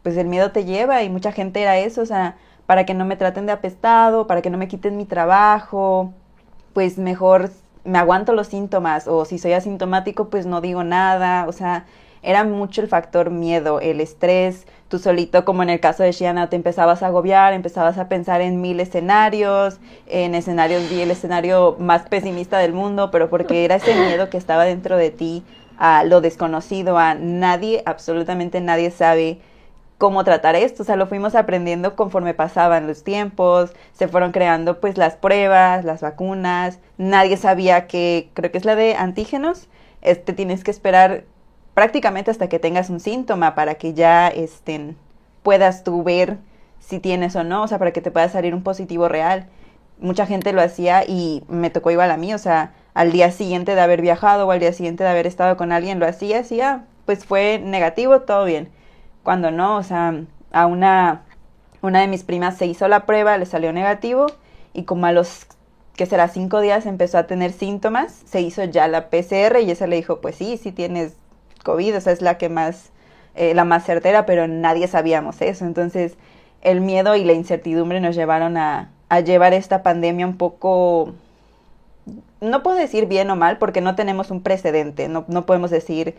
[0.01, 2.35] pues el miedo te lleva y mucha gente era eso, o sea,
[2.65, 6.13] para que no me traten de apestado, para que no me quiten mi trabajo,
[6.73, 7.51] pues mejor
[7.83, 11.85] me aguanto los síntomas o si soy asintomático pues no digo nada, o sea,
[12.23, 16.49] era mucho el factor miedo, el estrés, tú solito como en el caso de Shiana
[16.49, 19.77] te empezabas a agobiar, empezabas a pensar en mil escenarios,
[20.07, 24.37] en escenarios vi el escenario más pesimista del mundo, pero porque era ese miedo que
[24.37, 25.43] estaba dentro de ti
[25.77, 29.39] a lo desconocido, a nadie, absolutamente nadie sabe
[29.97, 34.79] cómo tratar esto, o sea, lo fuimos aprendiendo conforme pasaban los tiempos, se fueron creando
[34.79, 39.67] pues las pruebas, las vacunas, nadie sabía que, creo que es la de antígenos,
[40.01, 41.25] este tienes que esperar
[41.75, 44.95] prácticamente hasta que tengas un síntoma para que ya este,
[45.43, 46.37] puedas tú ver
[46.79, 49.47] si tienes o no, o sea, para que te pueda salir un positivo real.
[49.99, 53.75] Mucha gente lo hacía y me tocó igual a mí, o sea, al día siguiente
[53.75, 56.85] de haber viajado o al día siguiente de haber estado con alguien lo hacía, hacía,
[57.05, 58.69] pues fue negativo, todo bien.
[59.23, 61.23] Cuando no, o sea, a una,
[61.81, 64.27] una de mis primas se hizo la prueba, le salió negativo
[64.73, 65.47] y como a los,
[65.95, 69.87] que será cinco días empezó a tener síntomas, se hizo ya la PCR y esa
[69.87, 71.17] le dijo, pues sí, sí tienes
[71.65, 72.91] COVID, o sea, es la que más,
[73.35, 75.65] eh, la más certera, pero nadie sabíamos eso.
[75.65, 76.15] Entonces,
[76.61, 81.13] el miedo y la incertidumbre nos llevaron a, a llevar esta pandemia un poco,
[82.39, 86.15] no puedo decir bien o mal, porque no tenemos un precedente, no, no podemos decir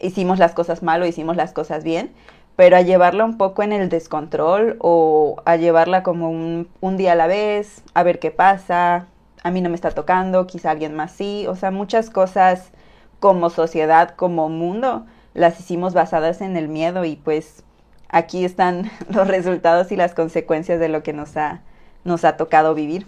[0.00, 2.10] hicimos las cosas mal o hicimos las cosas bien,
[2.56, 7.12] pero a llevarla un poco en el descontrol o a llevarla como un, un día
[7.12, 9.06] a la vez, a ver qué pasa,
[9.42, 12.70] a mí no me está tocando, quizá alguien más sí, o sea, muchas cosas
[13.20, 17.62] como sociedad, como mundo, las hicimos basadas en el miedo y pues
[18.08, 21.60] aquí están los resultados y las consecuencias de lo que nos ha,
[22.04, 23.06] nos ha tocado vivir.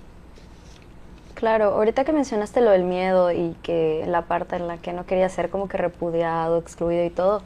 [1.35, 5.07] Claro, ahorita que mencionaste lo del miedo y que la parte en la que no
[5.07, 7.43] quería ser como que repudiado, excluido y todo,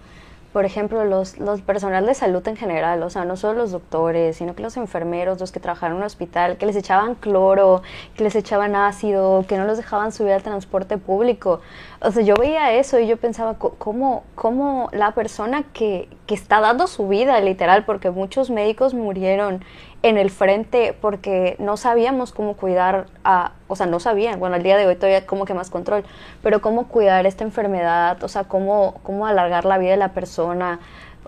[0.56, 4.38] por ejemplo, los, los personal de salud en general, o sea, no solo los doctores,
[4.38, 7.82] sino que los enfermeros, los que trabajaron en un hospital, que les echaban cloro,
[8.16, 11.60] que les echaban ácido, que no los dejaban subir al transporte público.
[12.00, 16.62] O sea, yo veía eso y yo pensaba, ¿cómo, cómo la persona que, que está
[16.62, 19.62] dando su vida, literal, porque muchos médicos murieron
[20.08, 24.62] en el frente porque no sabíamos cómo cuidar a, o sea, no sabían, bueno, al
[24.62, 26.04] día de hoy todavía como que más control,
[26.42, 30.78] pero cómo cuidar esta enfermedad, o sea, cómo, cómo alargar la vida de la persona,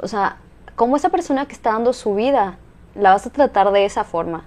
[0.01, 0.37] o sea,
[0.77, 2.57] cómo esa persona que está dando su vida
[2.95, 4.45] la vas a tratar de esa forma.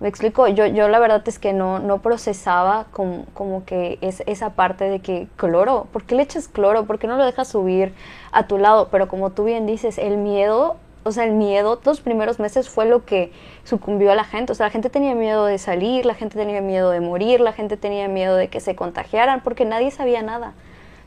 [0.00, 4.22] Me explico, yo, yo la verdad es que no, no procesaba como, como que es
[4.26, 6.84] esa parte de que cloro, ¿por qué le echas cloro?
[6.86, 7.94] ¿Por qué no lo dejas subir
[8.32, 8.88] a tu lado?
[8.90, 12.84] Pero como tú bien dices, el miedo o sea, el miedo, los primeros meses fue
[12.84, 13.32] lo que
[13.64, 14.52] sucumbió a la gente.
[14.52, 17.52] O sea, la gente tenía miedo de salir, la gente tenía miedo de morir, la
[17.52, 20.54] gente tenía miedo de que se contagiaran, porque nadie sabía nada.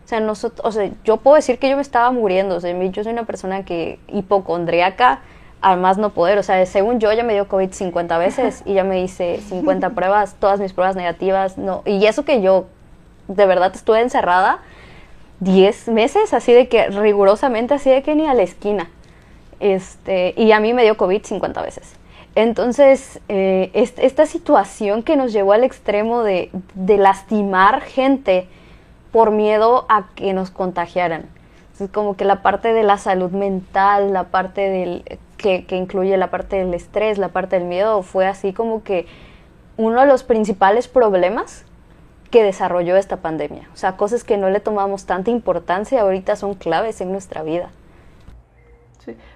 [0.05, 2.55] O sea, nosotros, o sea, yo puedo decir que yo me estaba muriendo.
[2.55, 5.19] O sea, yo soy una persona que hipocondriaca
[5.61, 6.37] al más no poder.
[6.37, 9.89] O sea, según yo ya me dio COVID 50 veces y ya me hice 50
[9.95, 11.57] pruebas, todas mis pruebas negativas.
[11.57, 12.67] No, y eso que yo
[13.27, 14.59] de verdad estuve encerrada
[15.41, 18.89] 10 meses, así de que rigurosamente, así de que ni a la esquina.
[19.59, 21.95] Este, y a mí me dio COVID 50 veces.
[22.35, 28.47] Entonces, eh, esta situación que nos llevó al extremo de, lastimar gente
[29.11, 31.25] por miedo a que nos contagiaran.
[31.79, 35.03] Es como que la parte de la salud mental, la parte del,
[35.37, 39.07] que, que incluye la parte del estrés, la parte del miedo, fue así como que
[39.77, 41.65] uno de los principales problemas
[42.31, 43.67] que desarrolló esta pandemia.
[43.73, 47.71] O sea, cosas que no le tomamos tanta importancia ahorita son claves en nuestra vida.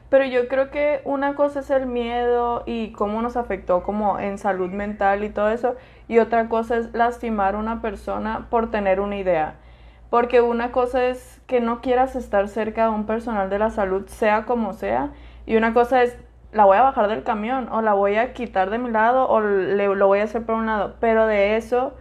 [0.10, 4.38] Pero yo creo que una cosa es el miedo y cómo nos afectó como en
[4.38, 5.76] salud mental y todo eso,
[6.08, 9.56] y otra cosa es lastimar a una persona por tener una idea.
[10.10, 14.06] Porque una cosa es que no quieras estar cerca de un personal de la salud,
[14.08, 15.12] sea como sea,
[15.46, 16.18] y una cosa es
[16.54, 19.42] la voy a bajar del camión o la voy a quitar de mi lado o
[19.42, 20.96] le, lo voy a hacer por un lado.
[21.00, 21.96] Pero de eso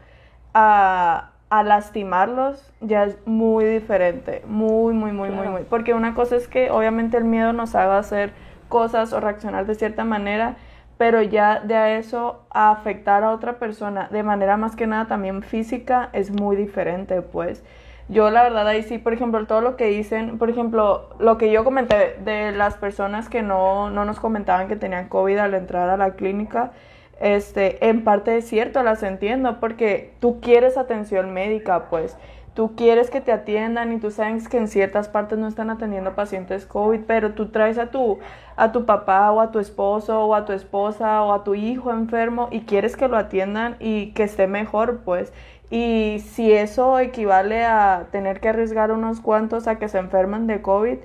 [0.55, 5.62] a, a lastimarlos ya es muy diferente, muy, muy, muy, muy, muy.
[5.65, 8.33] Porque una cosa es que obviamente el miedo nos haga hacer
[8.71, 10.57] cosas o reaccionar de cierta manera,
[10.97, 15.09] pero ya de a eso a afectar a otra persona de manera más que nada
[15.09, 17.62] también física es muy diferente, pues.
[18.09, 21.53] Yo la verdad ahí sí, por ejemplo, todo lo que dicen, por ejemplo, lo que
[21.53, 25.91] yo comenté de las personas que no, no nos comentaban que tenían COVID al entrar
[25.91, 26.71] a la clínica,
[27.23, 32.17] este, en parte es cierto, las entiendo, porque tú quieres atención médica, pues
[32.55, 36.17] tú quieres que te atiendan y tú sabes que en ciertas partes no están atendiendo
[36.17, 38.19] pacientes COVID, pero tú traes a tu,
[38.57, 41.93] a tu papá o a tu esposo o a tu esposa o a tu hijo
[41.93, 45.33] enfermo y quieres que lo atiendan y que esté mejor, pues.
[45.71, 50.61] Y si eso equivale a tener que arriesgar unos cuantos a que se enfermen de
[50.61, 50.99] COVID,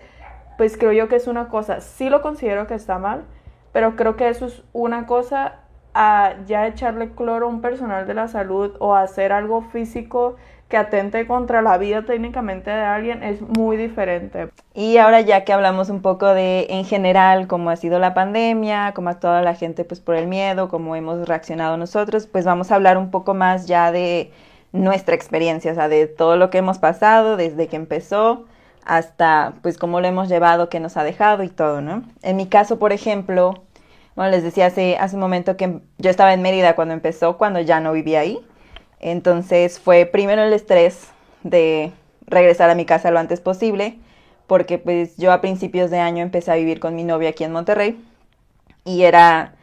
[0.58, 3.24] pues creo yo que es una cosa, sí lo considero que está mal,
[3.72, 5.60] pero creo que eso es una cosa
[6.00, 10.36] a ya echarle cloro a un personal de la salud o hacer algo físico
[10.70, 14.50] que atente contra la vida técnicamente de alguien es muy diferente.
[14.76, 18.92] Y ahora ya que hablamos un poco de en general cómo ha sido la pandemia,
[18.94, 22.72] cómo ha actuado la gente pues por el miedo, cómo hemos reaccionado nosotros, pues vamos
[22.72, 24.32] a hablar un poco más ya de
[24.74, 28.46] nuestra experiencia, o sea, de todo lo que hemos pasado desde que empezó
[28.86, 32.04] hasta pues cómo lo hemos llevado, qué nos ha dejado y todo, ¿no?
[32.22, 33.64] En mi caso, por ejemplo,
[34.18, 37.62] bueno, les decía hace, hace un momento que yo estaba en Mérida cuando empezó, cuando
[37.62, 38.40] ya no vivía ahí.
[39.00, 41.10] Entonces fue primero el estrés
[41.44, 41.92] de
[42.26, 44.00] regresar a mi casa lo antes posible,
[44.48, 47.52] porque pues yo a principios de año empecé a vivir con mi novia aquí en
[47.52, 48.04] Monterrey
[48.86, 49.54] y era,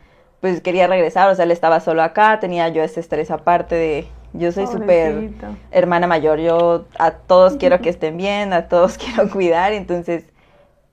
[0.41, 4.07] pues quería regresar, o sea, él estaba solo acá, tenía yo ese estrés aparte de,
[4.35, 5.31] yo soy súper
[5.73, 10.27] hermana mayor, yo a todos quiero que estén bien, a todos quiero cuidar, entonces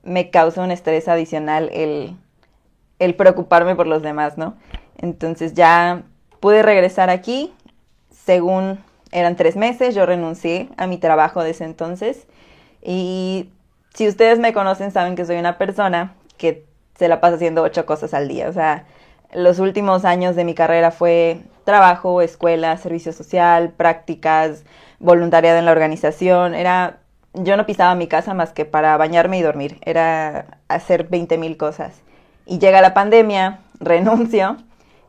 [0.02, 2.16] me causa un estrés adicional el
[2.98, 4.54] el preocuparme por los demás, ¿no?
[4.98, 6.02] Entonces ya
[6.40, 7.52] pude regresar aquí,
[8.10, 8.78] según
[9.10, 12.26] eran tres meses, yo renuncié a mi trabajo desde entonces
[12.82, 13.50] y
[13.94, 16.64] si ustedes me conocen saben que soy una persona que
[16.98, 18.86] se la pasa haciendo ocho cosas al día, o sea,
[19.32, 24.64] los últimos años de mi carrera fue trabajo, escuela, servicio social, prácticas,
[24.98, 26.98] voluntariado en la organización, era
[27.34, 29.78] yo no pisaba mi casa más que para bañarme y dormir.
[29.82, 32.02] Era hacer 20 mil cosas.
[32.46, 34.56] Y llega la pandemia, renuncio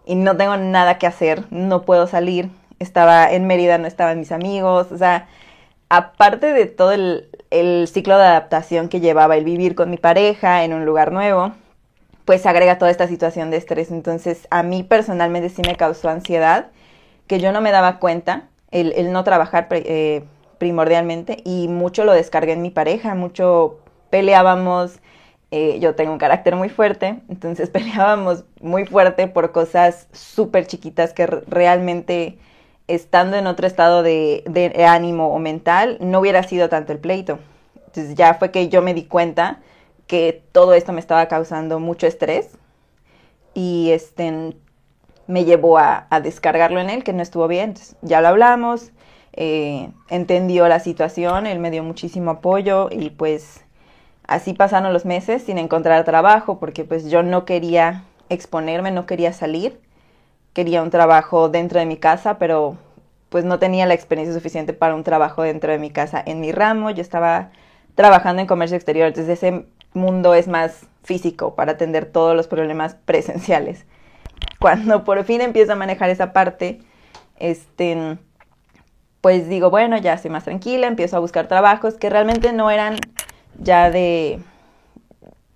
[0.06, 2.50] y no tengo nada que hacer, no puedo salir.
[2.80, 5.28] Estaba en Mérida, no estaban mis amigos, o sea,
[5.90, 7.30] aparte de todo el,
[7.88, 11.52] ciclo de adaptación que llevaba el vivir con mi pareja en un lugar nuevo,
[12.26, 13.92] pues agrega toda esta situación de estrés.
[13.92, 16.72] Entonces, a mí personalmente sí me causó ansiedad,
[17.28, 20.24] que yo no me daba cuenta, el, el no trabajar eh,
[20.58, 23.78] primordialmente, y mucho lo descargué en mi pareja, mucho
[24.10, 25.00] peleábamos,
[25.56, 31.14] eh, yo tengo un carácter muy fuerte, entonces peleábamos muy fuerte por cosas súper chiquitas
[31.14, 32.40] que realmente
[32.88, 37.38] estando en otro estado de, ánimo o mental no hubiera sido tanto el pleito.
[37.86, 39.62] Entonces ya fue que yo me di cuenta
[40.08, 42.58] que todo esto me estaba causando mucho estrés
[43.54, 44.56] y este
[45.28, 47.70] me llevó a, a descargarlo en él, que no estuvo bien.
[47.70, 48.92] Entonces, ya lo hablamos,
[49.34, 53.63] eh, entendió la situación, él me dio muchísimo apoyo y pues
[54.34, 59.32] Así pasaron los meses sin encontrar trabajo porque pues yo no quería exponerme, no quería
[59.32, 59.80] salir.
[60.54, 62.76] Quería un trabajo dentro de mi casa, pero
[63.30, 66.52] pues no tenía la experiencia suficiente para un trabajo dentro de mi casa en mi
[66.52, 66.90] ramo.
[66.90, 67.52] Yo estaba
[67.94, 72.96] trabajando en comercio exterior, entonces ese mundo es más físico para atender todos los problemas
[73.06, 73.86] presenciales.
[74.60, 76.80] Cuando por fin empiezo a manejar esa parte,
[77.38, 78.18] este,
[79.22, 82.98] pues digo, bueno, ya estoy más tranquila, empiezo a buscar trabajos que realmente no eran
[83.60, 84.40] ya de,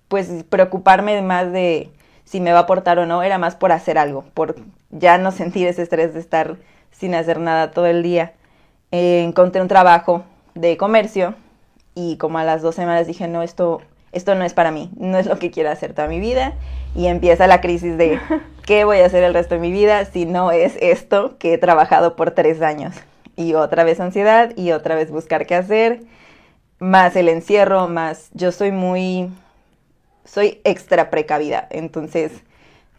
[0.08, 1.90] pues, preocuparme más de
[2.24, 4.56] si me va a aportar o no, era más por hacer algo, por
[4.90, 6.56] ya no sentir ese estrés de estar
[6.90, 8.34] sin hacer nada todo el día.
[8.92, 10.24] Eh, encontré un trabajo
[10.54, 11.34] de comercio
[11.94, 13.80] y como a las dos semanas dije, no, esto,
[14.12, 16.52] esto no es para mí, no es lo que quiero hacer toda mi vida.
[16.94, 18.20] Y empieza la crisis de
[18.66, 21.58] qué voy a hacer el resto de mi vida si no es esto que he
[21.58, 22.94] trabajado por tres años.
[23.36, 26.02] Y otra vez ansiedad y otra vez buscar qué hacer
[26.78, 29.30] más el encierro, más yo soy muy,
[30.24, 32.32] soy extra precavida, entonces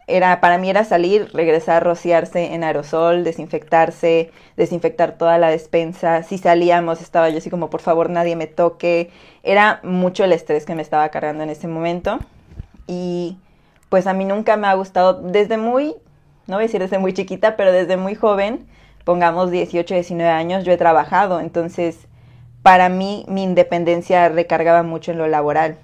[0.09, 6.39] era, para mí era salir, regresar, rociarse en aerosol, desinfectarse, desinfectar toda la despensa, si
[6.39, 9.11] salíamos estaba yo así como por favor nadie me toque,
[9.43, 12.19] era mucho el estrés que me estaba cargando en ese momento.
[12.87, 13.37] Y
[13.89, 15.95] pues a mí nunca me ha gustado desde muy,
[16.47, 18.67] no voy a decir desde muy chiquita, pero desde muy joven,
[19.03, 22.07] pongamos 18, 19 años, yo he trabajado, entonces
[22.61, 25.77] para mí mi independencia recargaba mucho en lo laboral.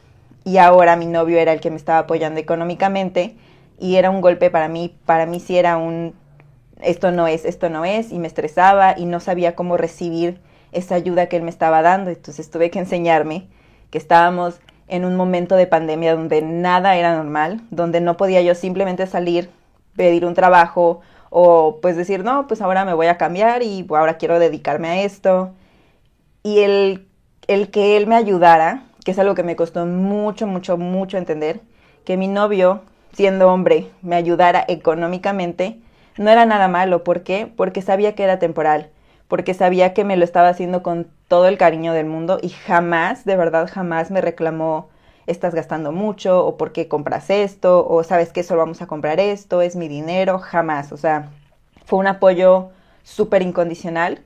[0.43, 3.36] Y ahora mi novio era el que me estaba apoyando económicamente
[3.80, 6.13] y era un golpe para mí, para mí sí era un
[6.82, 10.39] esto no es, esto no es y me estresaba y no sabía cómo recibir
[10.71, 13.47] esa ayuda que él me estaba dando, entonces tuve que enseñarme
[13.89, 18.53] que estábamos en un momento de pandemia donde nada era normal, donde no podía yo
[18.55, 19.49] simplemente salir,
[19.95, 20.99] pedir un trabajo
[21.30, 25.01] o pues decir, no, pues ahora me voy a cambiar y ahora quiero dedicarme a
[25.01, 25.53] esto
[26.45, 27.07] y el,
[27.47, 31.59] el que él me ayudara, que es algo que me costó mucho, mucho, mucho entender,
[32.05, 32.83] que mi novio,
[33.13, 35.79] siendo hombre, me ayudara económicamente,
[36.17, 37.03] no era nada malo.
[37.03, 37.47] ¿Por qué?
[37.47, 38.91] Porque sabía que era temporal,
[39.27, 43.25] porque sabía que me lo estaba haciendo con todo el cariño del mundo y jamás,
[43.25, 44.89] de verdad, jamás me reclamó,
[45.25, 49.19] estás gastando mucho, o por qué compras esto, o sabes que solo vamos a comprar
[49.19, 50.91] esto, es mi dinero, jamás.
[50.91, 51.31] O sea,
[51.85, 52.69] fue un apoyo
[53.01, 54.21] súper incondicional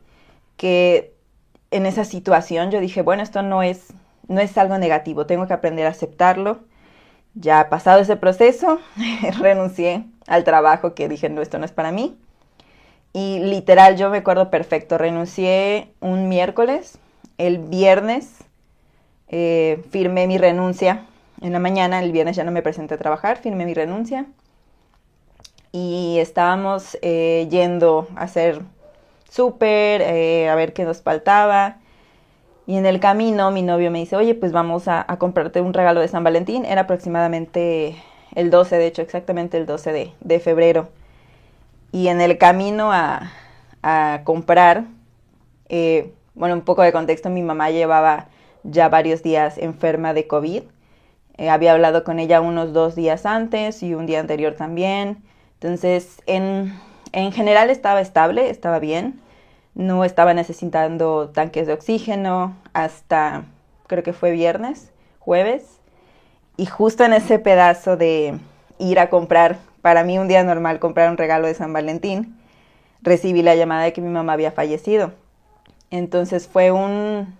[0.57, 1.17] que
[1.72, 3.93] en esa situación yo dije, bueno, esto no es,
[4.28, 6.59] no es algo negativo, tengo que aprender a aceptarlo.
[7.36, 8.80] Ya pasado ese proceso,
[9.39, 12.17] renuncié al trabajo que dije, no, esto no es para mí.
[13.13, 16.99] Y literal, yo me acuerdo perfecto, renuncié un miércoles,
[17.38, 18.43] el viernes
[19.30, 21.05] eh, firmé mi renuncia
[21.41, 24.26] en la mañana, el viernes ya no me presenté a trabajar, firmé mi renuncia
[25.72, 28.61] y estábamos eh, yendo a hacer
[29.30, 31.78] súper, eh, a ver qué nos faltaba.
[32.68, 36.02] Y en el camino mi novio me dice, oye, pues vamos a, comprarte un regalo
[36.02, 36.66] de San Valentín.
[36.66, 37.96] Era aproximadamente
[38.36, 40.90] el 12, de hecho, exactamente el 12 de, febrero.
[41.92, 43.32] Y en el camino a,
[44.24, 44.86] comprar,
[45.70, 48.28] eh, bueno, un poco de contexto, mi mamá llevaba
[48.64, 50.64] ya varios días enferma de COVID.
[51.38, 55.24] Eh, había hablado con ella unos dos días antes y un día anterior también.
[55.54, 56.74] Entonces, en,
[57.12, 59.20] en general estaba estable, estaba bien.
[59.76, 63.43] No estaba necesitando tanques de oxígeno hasta,
[63.88, 65.80] creo que fue viernes, jueves.
[66.57, 68.38] Y justo en ese pedazo de
[68.80, 72.38] ir a comprar, para mí un día normal, comprar un regalo de San Valentín,
[73.01, 75.14] recibí la llamada de que mi mamá había fallecido.
[75.91, 77.34] Entonces fue un,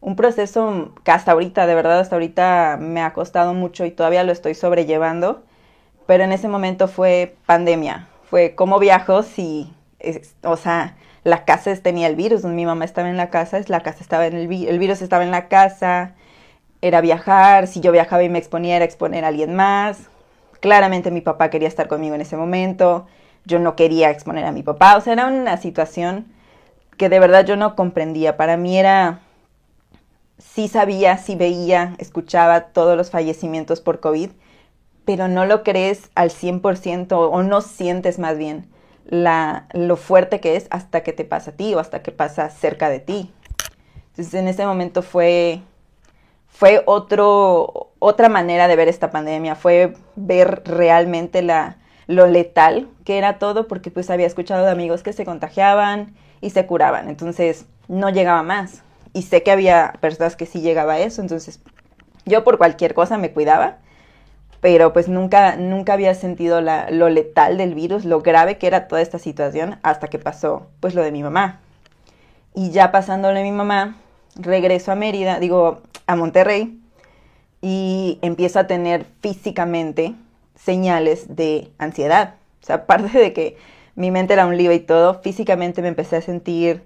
[0.00, 4.24] un proceso que hasta ahorita, de verdad, hasta ahorita me ha costado mucho y todavía
[4.24, 5.42] lo estoy sobrellevando,
[6.06, 9.70] pero en ese momento fue pandemia, fue cómo viajo si,
[10.42, 13.98] o sea, la casa tenía el virus, mi mamá estaba en la casa, la casa
[14.00, 16.14] estaba en el, el virus estaba en la casa,
[16.80, 20.08] era viajar, si yo viajaba y me exponía era exponer a alguien más.
[20.60, 23.06] Claramente mi papá quería estar conmigo en ese momento,
[23.44, 26.24] yo no quería exponer a mi papá, o sea, era una situación
[26.96, 28.38] que de verdad yo no comprendía.
[28.38, 29.20] Para mí era,
[30.38, 34.30] sí sabía, sí veía, escuchaba todos los fallecimientos por COVID,
[35.04, 38.72] pero no lo crees al 100% o no sientes más bien
[39.04, 42.48] la, lo fuerte que es hasta que te pasa a ti o hasta que pasa
[42.50, 43.32] cerca de ti.
[44.10, 45.60] Entonces en ese momento fue,
[46.48, 53.18] fue otro, otra manera de ver esta pandemia, fue ver realmente la, lo letal que
[53.18, 57.66] era todo, porque pues había escuchado de amigos que se contagiaban y se curaban, entonces
[57.88, 58.82] no llegaba más.
[59.14, 61.60] Y sé que había personas que sí llegaba a eso, entonces
[62.24, 63.78] yo por cualquier cosa me cuidaba,
[64.62, 69.02] pero pues nunca, nunca había sentido lo letal del virus, lo grave que era toda
[69.02, 71.58] esta situación hasta que pasó pues lo de mi mamá.
[72.54, 73.96] Y ya pasándole a mi mamá,
[74.36, 76.80] regreso a Mérida, digo, a Monterrey,
[77.60, 80.14] y empiezo a tener físicamente
[80.54, 82.36] señales de ansiedad.
[82.62, 83.56] O sea, aparte de que
[83.96, 86.84] mi mente era un lío y todo, físicamente me empecé a sentir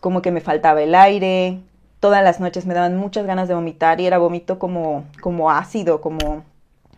[0.00, 1.58] como que me faltaba el aire,
[1.98, 6.00] todas las noches me daban muchas ganas de vomitar y era vómito como, como ácido,
[6.00, 6.44] como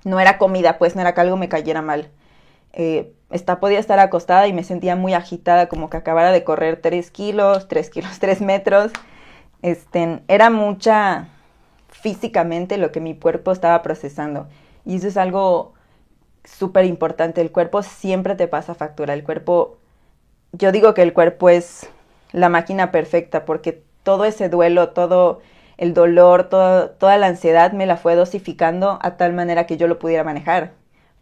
[0.05, 2.11] no era comida, pues no era que algo me cayera mal.
[2.72, 6.80] Eh, está, podía estar acostada y me sentía muy agitada, como que acabara de correr
[6.80, 8.92] 3 kilos, 3 kilos, 3 metros.
[9.62, 11.28] Este, era mucha
[11.88, 14.48] físicamente lo que mi cuerpo estaba procesando.
[14.84, 15.74] Y eso es algo
[16.44, 17.40] súper importante.
[17.40, 19.14] El cuerpo siempre te pasa factura.
[19.14, 19.78] El cuerpo,
[20.53, 21.88] yo digo que el cuerpo es
[22.32, 25.40] la máquina perfecta porque todo ese duelo, todo
[25.81, 29.99] el dolor, toda la ansiedad me la fue dosificando a tal manera que yo lo
[29.99, 30.72] pudiera manejar.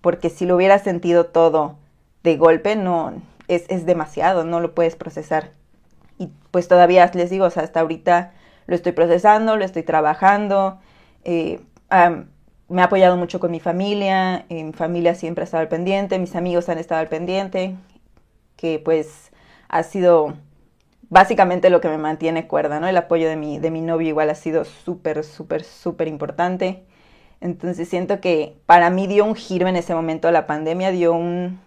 [0.00, 1.76] Porque si lo hubiera sentido todo
[2.24, 3.12] de golpe, no,
[3.46, 5.52] es, es demasiado, no lo puedes procesar.
[6.18, 8.32] Y pues todavía les digo, o sea, hasta ahorita
[8.66, 10.80] lo estoy procesando, lo estoy trabajando.
[11.22, 11.60] Eh,
[12.68, 16.18] me ha apoyado mucho con mi familia, eh, mi familia siempre ha estado al pendiente,
[16.18, 17.76] mis amigos han estado al pendiente,
[18.56, 19.30] que pues
[19.68, 20.34] ha sido
[21.10, 22.88] básicamente lo que me mantiene cuerda, ¿no?
[22.88, 26.84] El apoyo de mi, de mi novio igual ha sido súper, súper, súper importante.
[27.40, 31.60] Entonces siento que para mí dio un giro en ese momento la pandemia, dio un,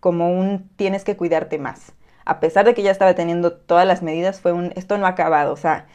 [0.00, 1.92] como un tienes que cuidarte más.
[2.24, 5.10] A pesar de que ya estaba teniendo todas las medidas, fue un, esto no ha
[5.10, 5.86] acabado, o sea,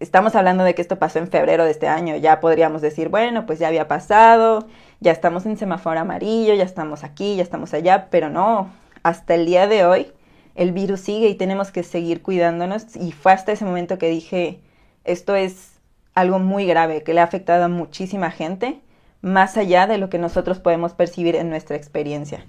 [0.00, 3.46] estamos hablando de que esto pasó en febrero de este año, ya podríamos decir, bueno,
[3.46, 4.66] pues ya había pasado,
[5.00, 8.70] ya estamos en semáforo amarillo, ya estamos aquí, ya estamos allá, pero no,
[9.02, 10.12] hasta el día de hoy
[10.58, 14.60] el virus sigue y tenemos que seguir cuidándonos y fue hasta ese momento que dije,
[15.04, 15.78] esto es
[16.14, 18.80] algo muy grave que le ha afectado a muchísima gente,
[19.22, 22.44] más allá de lo que nosotros podemos percibir en nuestra experiencia.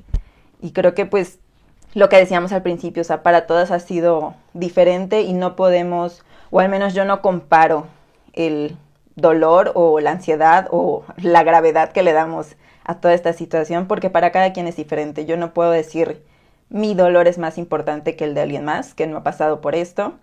[0.60, 1.38] Y creo que pues
[1.93, 6.26] lo que decíamos al principio, o sea, para todas ha sido diferente y no podemos,
[6.49, 7.86] o al menos yo no comparo
[8.34, 8.76] el
[9.16, 12.55] dolor o la ansiedad o la gravedad que le damos
[12.86, 15.28] a toda esta situación, porque para cada quien es diferente.
[15.28, 16.24] Yo no puedo decir
[16.70, 19.76] mi dolor es más importante que el de alguien más que no ha pasado por
[19.76, 20.14] esto.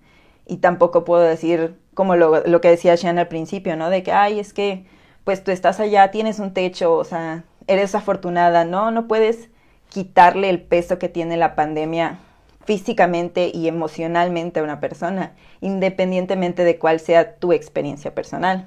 [0.46, 3.90] Y tampoco puedo decir, como lo, lo que decía Shan al principio, ¿no?
[3.90, 4.86] De que, ay, es que,
[5.24, 8.64] pues tú estás allá, tienes un techo, o sea, eres afortunada.
[8.64, 9.48] No, no puedes
[9.88, 12.20] quitarle el peso que tiene la pandemia
[12.64, 18.66] físicamente y emocionalmente a una persona, independientemente de cuál sea tu experiencia personal.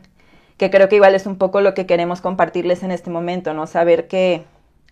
[0.58, 3.68] Que creo que igual es un poco lo que queremos compartirles en este momento, ¿no?
[3.68, 4.44] Saber que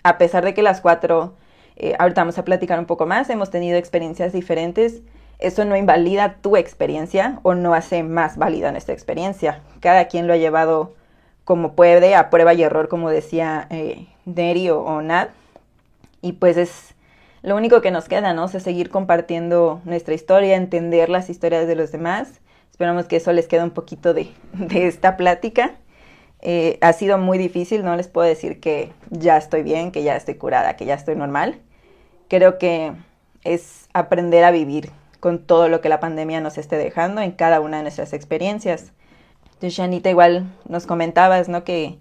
[0.04, 1.36] a pesar de que las cuatro,
[1.80, 5.02] eh, ahorita vamos a platicar un poco más, hemos tenido experiencias diferentes,
[5.40, 9.62] eso no invalida tu experiencia o no hace más válida nuestra experiencia.
[9.80, 10.96] Cada quien lo ha llevado
[11.44, 15.30] como puede, a prueba y error, como decía eh, Neri o, o Nat.
[16.22, 16.96] Y pues es
[17.44, 18.46] lo único que nos queda, ¿no?
[18.46, 22.42] O seguir compartiendo nuestra historia, entender las historias de los demás.
[22.72, 25.76] Esperamos que eso les quede un poquito de, de esta plática.
[26.42, 30.16] Eh, ha sido muy difícil, no les puedo decir que ya estoy bien, que ya
[30.16, 31.60] estoy curada, que ya estoy normal.
[32.28, 32.94] Creo que
[33.44, 37.60] es aprender a vivir con todo lo que la pandemia nos esté dejando en cada
[37.60, 38.92] una de nuestras experiencias.
[39.46, 41.64] Entonces, Shanita, igual nos comentabas, ¿no?
[41.64, 41.98] Que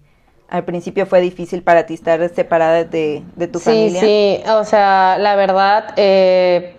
[0.49, 4.01] al principio fue difícil para ti estar separada de, de tu sí, familia.
[4.01, 6.75] Sí, o sea, la verdad eh,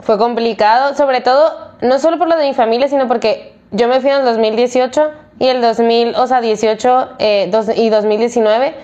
[0.00, 4.00] fue complicado, sobre todo, no solo por lo de mi familia, sino porque yo me
[4.00, 8.74] fui en el 2018 y el 2000, o sea, 18 eh, dos, y 2019,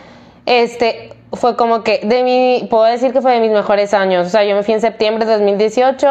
[0.46, 4.30] este, fue como que de mi, puedo decir que fue de mis mejores años, o
[4.30, 6.06] sea, yo me fui en septiembre de 2018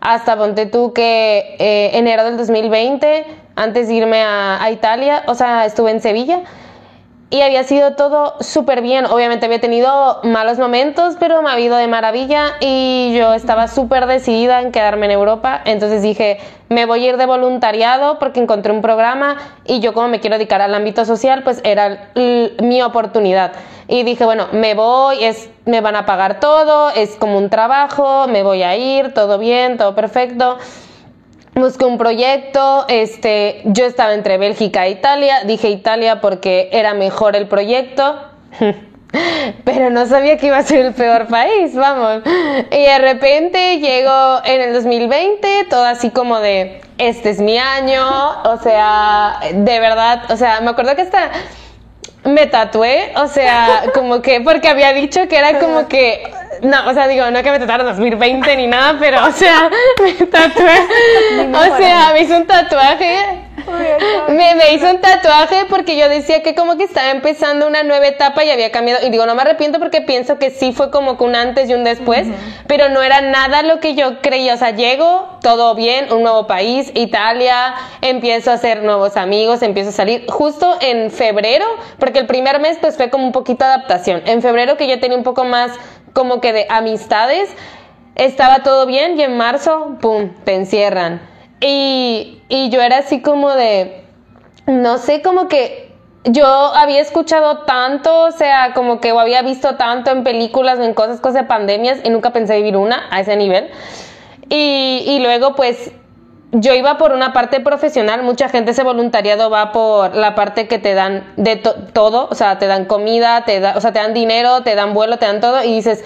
[0.00, 3.24] hasta ponte tú que eh, enero del 2020,
[3.56, 6.40] antes de irme a, a Italia, o sea, estuve en Sevilla
[7.30, 9.06] y había sido todo súper bien.
[9.06, 14.06] Obviamente había tenido malos momentos, pero me ha ido de maravilla y yo estaba súper
[14.06, 15.60] decidida en quedarme en Europa.
[15.64, 20.08] Entonces dije, me voy a ir de voluntariado porque encontré un programa y yo como
[20.08, 23.52] me quiero dedicar al ámbito social, pues era mi oportunidad.
[23.86, 28.26] Y dije, bueno, me voy, es, me van a pagar todo, es como un trabajo,
[28.26, 30.58] me voy a ir, todo bien, todo perfecto
[31.54, 37.36] busqué un proyecto, este, yo estaba entre Bélgica e Italia, dije Italia porque era mejor
[37.36, 38.20] el proyecto,
[39.64, 42.22] pero no sabía que iba a ser el peor país, vamos.
[42.70, 48.06] Y de repente llegó en el 2020, todo así como de, este es mi año,
[48.44, 51.30] o sea, de verdad, o sea, me acuerdo que hasta
[52.24, 56.30] me tatué, o sea, como que, porque había dicho que era como que
[56.62, 59.70] no, o sea, digo, no que me tatuara 2020 ni nada, pero, o sea,
[60.02, 60.86] me tatué.
[61.52, 63.49] o sea, me hizo un tatuaje.
[64.28, 68.06] Me, me, hizo un tatuaje porque yo decía que como que estaba empezando una nueva
[68.06, 69.06] etapa y había cambiado.
[69.06, 71.74] Y digo, no me arrepiento porque pienso que sí fue como que un antes y
[71.74, 72.26] un después,
[72.66, 74.54] pero no era nada lo que yo creía.
[74.54, 79.90] O sea, llego, todo bien, un nuevo país, Italia, empiezo a hacer nuevos amigos, empiezo
[79.90, 80.26] a salir.
[80.28, 81.66] Justo en febrero,
[81.98, 84.22] porque el primer mes pues fue como un poquito adaptación.
[84.26, 85.72] En febrero que yo tenía un poco más
[86.12, 87.50] como que de amistades,
[88.14, 91.20] estaba todo bien y en marzo, ¡pum!, te encierran.
[91.60, 94.04] Y, y yo era así como de,
[94.66, 95.90] no sé, como que
[96.24, 100.94] yo había escuchado tanto, o sea, como que había visto tanto en películas o en
[100.94, 103.70] cosas, cosas de pandemias y nunca pensé vivir una a ese nivel.
[104.48, 105.92] Y, y luego pues
[106.52, 110.78] yo iba por una parte profesional, mucha gente ese voluntariado va por la parte que
[110.78, 114.14] te dan de todo, o sea, te dan comida, te da, o sea, te dan
[114.14, 116.04] dinero, te dan vuelo, te dan todo y dices,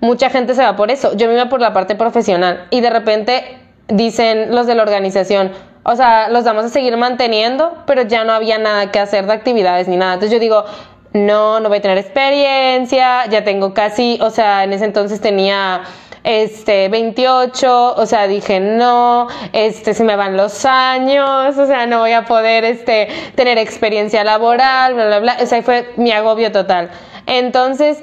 [0.00, 1.16] mucha gente se va por eso.
[1.16, 5.52] Yo me iba por la parte profesional y de repente dicen los de la organización,
[5.84, 9.32] o sea, los vamos a seguir manteniendo, pero ya no había nada que hacer de
[9.32, 10.14] actividades ni nada.
[10.14, 10.64] Entonces yo digo,
[11.12, 15.82] no, no voy a tener experiencia, ya tengo casi, o sea, en ese entonces tenía
[16.24, 22.00] este, 28, o sea, dije, no, este, se me van los años, o sea, no
[22.00, 26.50] voy a poder, este, tener experiencia laboral, bla, bla, bla, o sea, fue mi agobio
[26.50, 26.90] total.
[27.26, 28.02] Entonces,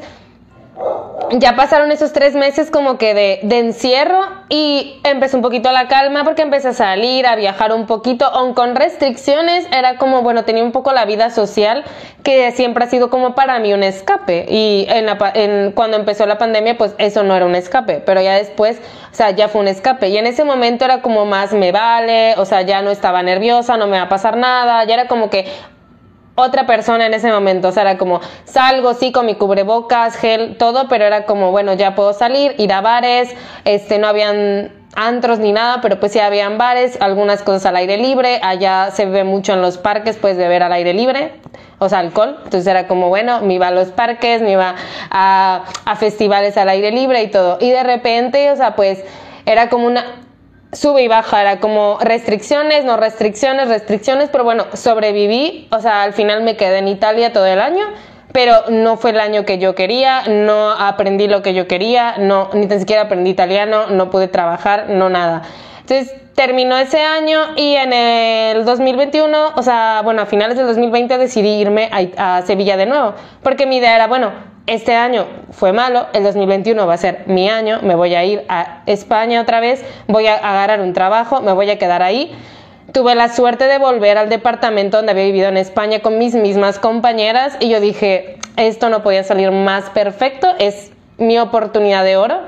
[1.39, 4.19] ya pasaron esos tres meses como que de, encierro
[4.49, 8.53] y empezó un poquito la calma porque empecé a salir, a viajar un poquito, aun
[8.53, 11.84] con restricciones, era como, bueno, tenía un poco la vida social
[12.24, 16.38] que siempre ha sido como para mí un escape y en, en cuando empezó la
[16.38, 18.80] pandemia pues eso no era un escape, pero ya después,
[19.11, 22.36] o sea, ya fue un escape y en ese momento era como más me vale,
[22.38, 25.30] o sea, ya no estaba nerviosa, no me va a pasar nada, ya era como
[25.30, 25.45] que
[26.36, 27.69] otra persona en ese momento.
[27.69, 31.73] O sea, era como, salgo, sí, con mi cubrebocas, gel, todo, pero era como, bueno,
[31.73, 33.34] ya puedo salir, ir a bares,
[33.65, 37.97] este, no habían antros ni nada, pero pues sí habían bares, algunas cosas al aire
[37.97, 41.31] libre, allá se ve mucho en los parques, puedes beber al aire libre,
[41.79, 44.75] o sea, alcohol, entonces era como, bueno, me iba a los parques, me iba
[45.09, 49.03] a, a festivales al aire libre y todo, y de repente, o sea, pues
[49.45, 50.05] era como una,
[50.74, 56.13] sube y baja, era como restricciones, no restricciones, restricciones, pero bueno, sobreviví, o sea, al
[56.13, 57.86] final me quedé en Italia todo el año,
[58.32, 62.49] pero no fue el año que yo quería, no aprendí lo que yo quería, no,
[62.53, 65.43] ni tan siquiera aprendí italiano, no pude trabajar, no nada.
[65.82, 71.17] Entonces terminó ese año y en el 2021, o sea, bueno, a finales del 2020
[71.17, 73.13] decidí irme a, a Sevilla de nuevo,
[73.43, 74.32] porque mi idea era, bueno,
[74.66, 78.43] este año fue malo, el 2021 va a ser mi año, me voy a ir
[78.47, 82.34] a España otra vez, voy a agarrar un trabajo, me voy a quedar ahí.
[82.93, 86.80] Tuve la suerte de volver al departamento donde había vivido en España con mis mismas
[86.80, 92.41] compañeras y yo dije, esto no podía salir más perfecto, es mi oportunidad de oro.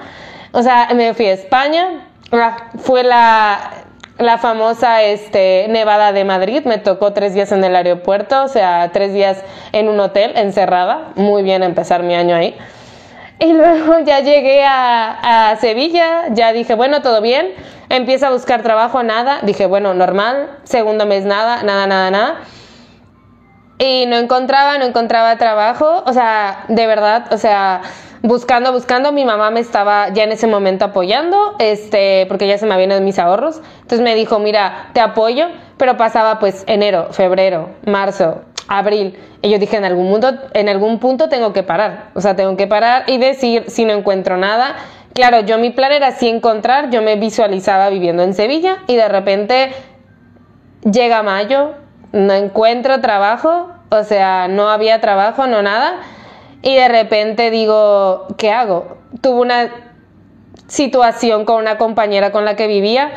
[0.51, 3.84] O sea, me fui a España, ah, fue la,
[4.17, 6.63] la famosa este, Nevada de Madrid.
[6.65, 11.11] Me tocó tres días en el aeropuerto, o sea, tres días en un hotel encerrada.
[11.15, 12.55] Muy bien empezar mi año ahí.
[13.39, 17.53] Y luego ya llegué a, a Sevilla, ya dije, bueno, todo bien.
[17.89, 19.39] Empiezo a buscar trabajo, nada.
[19.43, 20.49] Dije, bueno, normal.
[20.63, 22.35] Segundo mes, nada, nada, nada, nada.
[23.77, 26.03] Y no encontraba, no encontraba trabajo.
[26.05, 27.81] O sea, de verdad, o sea,
[28.21, 32.65] buscando, buscando, mi mamá me estaba ya en ese momento apoyando, este, porque ya se
[32.65, 33.61] me habían mis ahorros.
[33.81, 35.47] Entonces me dijo, mira, te apoyo,
[35.77, 39.17] pero pasaba pues enero, febrero, marzo, abril.
[39.41, 42.11] Y yo dije, en algún, punto, en algún punto tengo que parar.
[42.15, 44.75] O sea, tengo que parar y decir si no encuentro nada.
[45.13, 49.07] Claro, yo mi plan era sí encontrar, yo me visualizaba viviendo en Sevilla y de
[49.07, 49.71] repente
[50.83, 51.73] llega mayo,
[52.11, 55.99] no encuentro trabajo, o sea, no había trabajo, no nada
[56.61, 58.97] y de repente digo, ¿qué hago?
[59.21, 59.69] Tuve una
[60.67, 63.11] situación con una compañera con la que vivía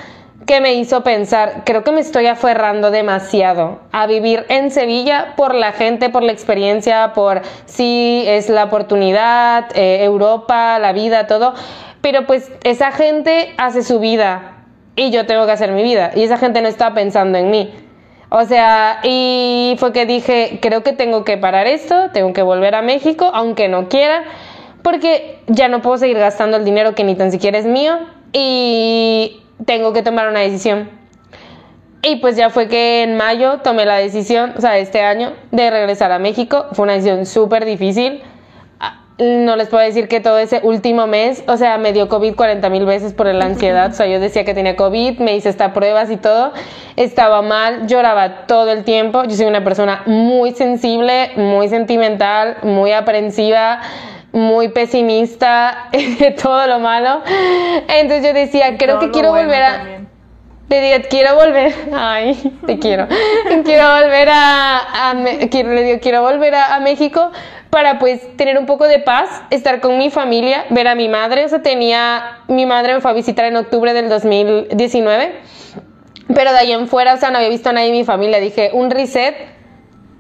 [0.47, 5.55] que me hizo pensar, creo que me estoy aferrando demasiado a vivir en Sevilla por
[5.55, 11.55] la gente, por la experiencia, por si es la oportunidad, eh, Europa, la vida, todo.
[12.01, 14.64] Pero pues esa gente hace su vida
[14.97, 17.74] y yo tengo que hacer mi vida y esa gente no está pensando en mí.
[18.31, 22.74] O sea, y fue que dije, creo que tengo que parar esto, tengo que volver
[22.74, 24.24] a México, aunque no quiera,
[24.83, 27.99] porque ya no puedo seguir gastando el dinero que ni tan siquiera es mío
[28.33, 30.91] y tengo que tomar una decisión.
[32.03, 35.70] Y pues ya fue que en mayo tomé la decisión, o sea, este año, de
[35.70, 36.66] regresar a México.
[36.72, 38.22] Fue una decisión súper difícil.
[39.18, 42.68] No les puedo decir que todo ese último mes, o sea, me dio COVID 40
[42.70, 43.90] mil veces por la ansiedad.
[43.90, 46.52] O sea, yo decía que tenía COVID, me hice estas pruebas y todo.
[46.94, 49.24] Estaba mal, lloraba todo el tiempo.
[49.24, 53.80] Yo soy una persona muy sensible, muy sentimental, muy aprensiva
[54.32, 57.22] muy pesimista de todo lo malo.
[57.88, 59.76] Entonces yo decía, creo Todo que quiero bueno volver a...
[59.78, 60.08] también.
[60.68, 62.34] Le digo, quiero volver, ay,
[62.66, 63.08] te quiero,
[63.64, 65.14] quiero volver a, a
[65.50, 67.30] quiero, le digo, quiero volver a, a México
[67.70, 71.44] para pues tener un poco de paz, estar con mi familia, ver a mi madre,
[71.44, 75.32] o sea, tenía, mi madre me fue a visitar en octubre del 2019,
[76.34, 78.40] pero de ahí en fuera, o sea, no había visto a nadie en mi familia,
[78.40, 79.34] dije, un reset,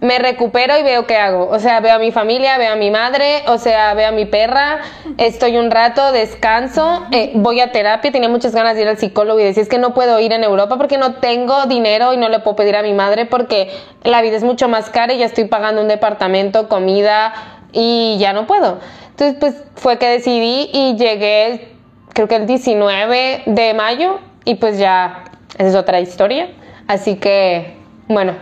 [0.00, 1.48] me recupero y veo qué hago.
[1.48, 4.26] O sea, veo a mi familia, veo a mi madre, o sea, veo a mi
[4.26, 4.78] perra,
[5.16, 9.40] estoy un rato, descanso, eh, voy a terapia, tenía muchas ganas de ir al psicólogo
[9.40, 12.28] y decía, es que no puedo ir en Europa porque no tengo dinero y no
[12.28, 13.70] le puedo pedir a mi madre porque
[14.04, 17.34] la vida es mucho más cara y ya estoy pagando un departamento, comida
[17.72, 18.78] y ya no puedo.
[19.10, 21.72] Entonces, pues fue que decidí y llegué,
[22.12, 25.24] creo que el 19 de mayo y pues ya,
[25.58, 26.50] esa es otra historia.
[26.86, 27.74] Así que,
[28.06, 28.34] bueno,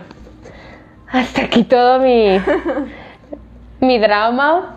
[1.11, 2.39] hasta aquí todo mi,
[3.81, 4.75] mi drama.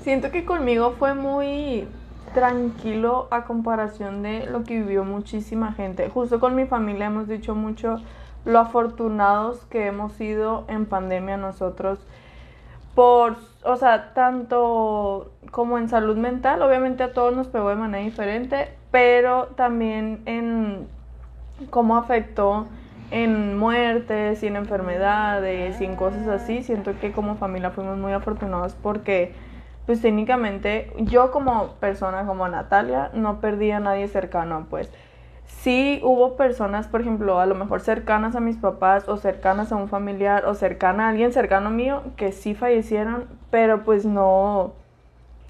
[0.00, 1.86] Siento que conmigo fue muy
[2.34, 6.08] tranquilo a comparación de lo que vivió muchísima gente.
[6.08, 7.96] Justo con mi familia hemos dicho mucho
[8.44, 11.98] lo afortunados que hemos sido en pandemia nosotros
[12.94, 18.04] por, o sea, tanto como en salud mental, obviamente a todos nos pegó de manera
[18.04, 20.86] diferente, pero también en
[21.70, 22.66] cómo afectó
[23.14, 26.64] en muertes y en enfermedades y en cosas así.
[26.64, 29.32] Siento que como familia fuimos muy afortunados porque,
[29.86, 34.90] pues técnicamente, yo como persona, como Natalia, no perdí a nadie cercano, pues.
[35.46, 39.76] Sí hubo personas, por ejemplo, a lo mejor cercanas a mis papás o cercanas a
[39.76, 44.72] un familiar o cercana a alguien cercano mío que sí fallecieron, pero pues no,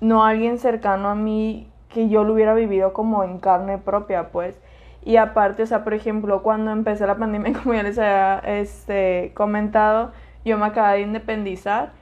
[0.02, 4.60] no alguien cercano a mí que yo lo hubiera vivido como en carne propia, pues.
[5.04, 9.32] Y aparte, o sea, por ejemplo, cuando empezó la pandemia, como ya les había este,
[9.34, 10.12] comentado,
[10.44, 11.92] yo me acabé de independizar.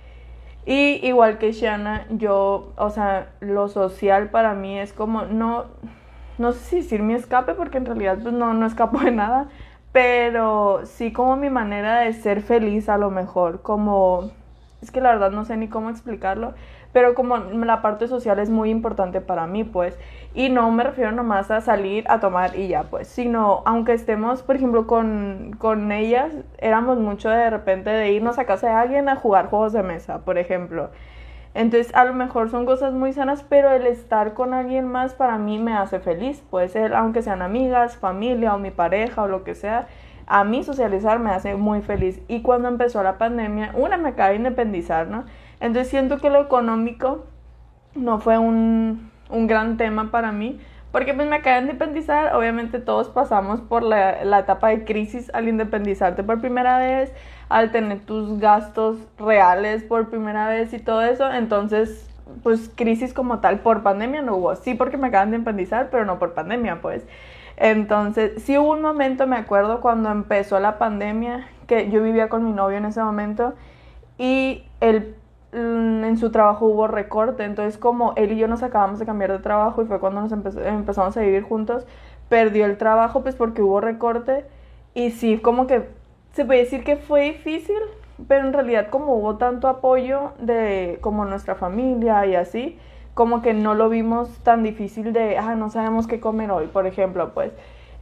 [0.64, 5.66] Y igual que Shana, yo, o sea, lo social para mí es como, no,
[6.38, 9.48] no sé si decir mi escape, porque en realidad pues no, no escapo de nada,
[9.90, 14.30] pero sí como mi manera de ser feliz a lo mejor, como,
[14.80, 16.54] es que la verdad no sé ni cómo explicarlo,
[16.92, 19.98] pero como la parte social es muy importante para mí, pues,
[20.34, 24.42] y no me refiero nomás a salir a tomar y ya, pues, sino aunque estemos,
[24.42, 29.08] por ejemplo, con, con ellas, éramos mucho de repente de irnos a casa de alguien
[29.08, 30.90] a jugar juegos de mesa, por ejemplo.
[31.54, 35.36] Entonces, a lo mejor son cosas muy sanas, pero el estar con alguien más para
[35.36, 36.42] mí me hace feliz.
[36.50, 39.86] Puede ser, aunque sean amigas, familia o mi pareja o lo que sea,
[40.26, 42.20] a mí socializar me hace muy feliz.
[42.26, 45.24] Y cuando empezó la pandemia, una me acaba de independizar, ¿no?
[45.62, 47.24] Entonces siento que lo económico
[47.94, 50.60] no fue un, un gran tema para mí,
[50.90, 55.30] porque pues me acabé de independizar, obviamente todos pasamos por la, la etapa de crisis
[55.32, 57.12] al independizarte por primera vez,
[57.48, 62.10] al tener tus gastos reales por primera vez y todo eso, entonces
[62.42, 66.04] pues crisis como tal por pandemia no hubo, sí porque me acaban de independizar, pero
[66.04, 67.06] no por pandemia pues.
[67.56, 72.44] Entonces, sí hubo un momento, me acuerdo, cuando empezó la pandemia, que yo vivía con
[72.44, 73.54] mi novio en ese momento
[74.18, 75.14] y él
[75.52, 79.38] en su trabajo hubo recorte, entonces como él y yo nos acabamos de cambiar de
[79.38, 81.86] trabajo y fue cuando nos empezó- empezamos a vivir juntos,
[82.28, 84.44] perdió el trabajo pues porque hubo recorte
[84.94, 85.88] y sí, como que
[86.32, 87.76] se puede decir que fue difícil,
[88.28, 92.78] pero en realidad como hubo tanto apoyo de como nuestra familia y así,
[93.14, 96.86] como que no lo vimos tan difícil de, ah, no sabemos qué comer hoy, por
[96.86, 97.52] ejemplo, pues.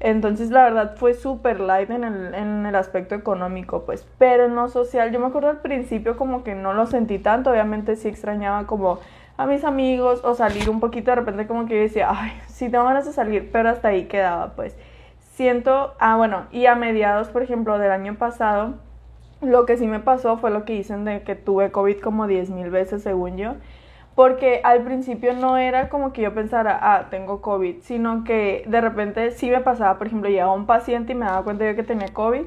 [0.01, 4.07] Entonces, la verdad, fue súper light en el, en el aspecto económico, pues.
[4.19, 7.51] Pero en lo social, yo me acuerdo al principio como que no lo sentí tanto,
[7.51, 8.99] obviamente sí extrañaba como
[9.37, 12.71] a mis amigos o salir un poquito de repente como que yo decía, ay, sí
[12.71, 14.77] tengo ganas de salir, pero hasta ahí quedaba, pues.
[15.33, 18.75] Siento, ah, bueno, y a mediados, por ejemplo, del año pasado,
[19.43, 22.51] lo que sí me pasó fue lo que dicen de que tuve COVID como 10
[22.51, 23.55] mil veces, según yo,
[24.15, 28.81] porque al principio no era como que yo pensara, ah, tengo COVID, sino que de
[28.81, 31.83] repente sí me pasaba, por ejemplo, llegaba un paciente y me daba cuenta yo que
[31.83, 32.43] tenía COVID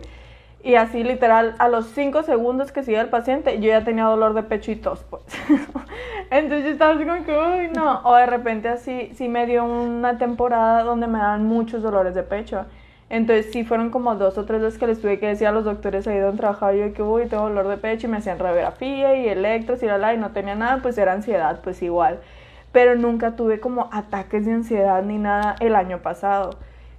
[0.63, 4.33] y así literal a los 5 segundos que sigue el paciente yo ya tenía dolor
[4.33, 5.21] de pecho y tos, pues.
[6.31, 8.01] Entonces yo estaba así como que, uy, no.
[8.05, 12.23] O de repente así, sí me dio una temporada donde me daban muchos dolores de
[12.23, 12.65] pecho.
[13.09, 15.65] Entonces sí fueron como dos o tres veces que les tuve que decir a los
[15.65, 19.15] doctores ahí donde trabajaba yo que uy, tengo dolor de pecho y me hacían radiografía
[19.15, 22.19] y electros y la la y no tenía nada, pues era ansiedad, pues igual.
[22.71, 26.51] Pero nunca tuve como ataques de ansiedad ni nada el año pasado.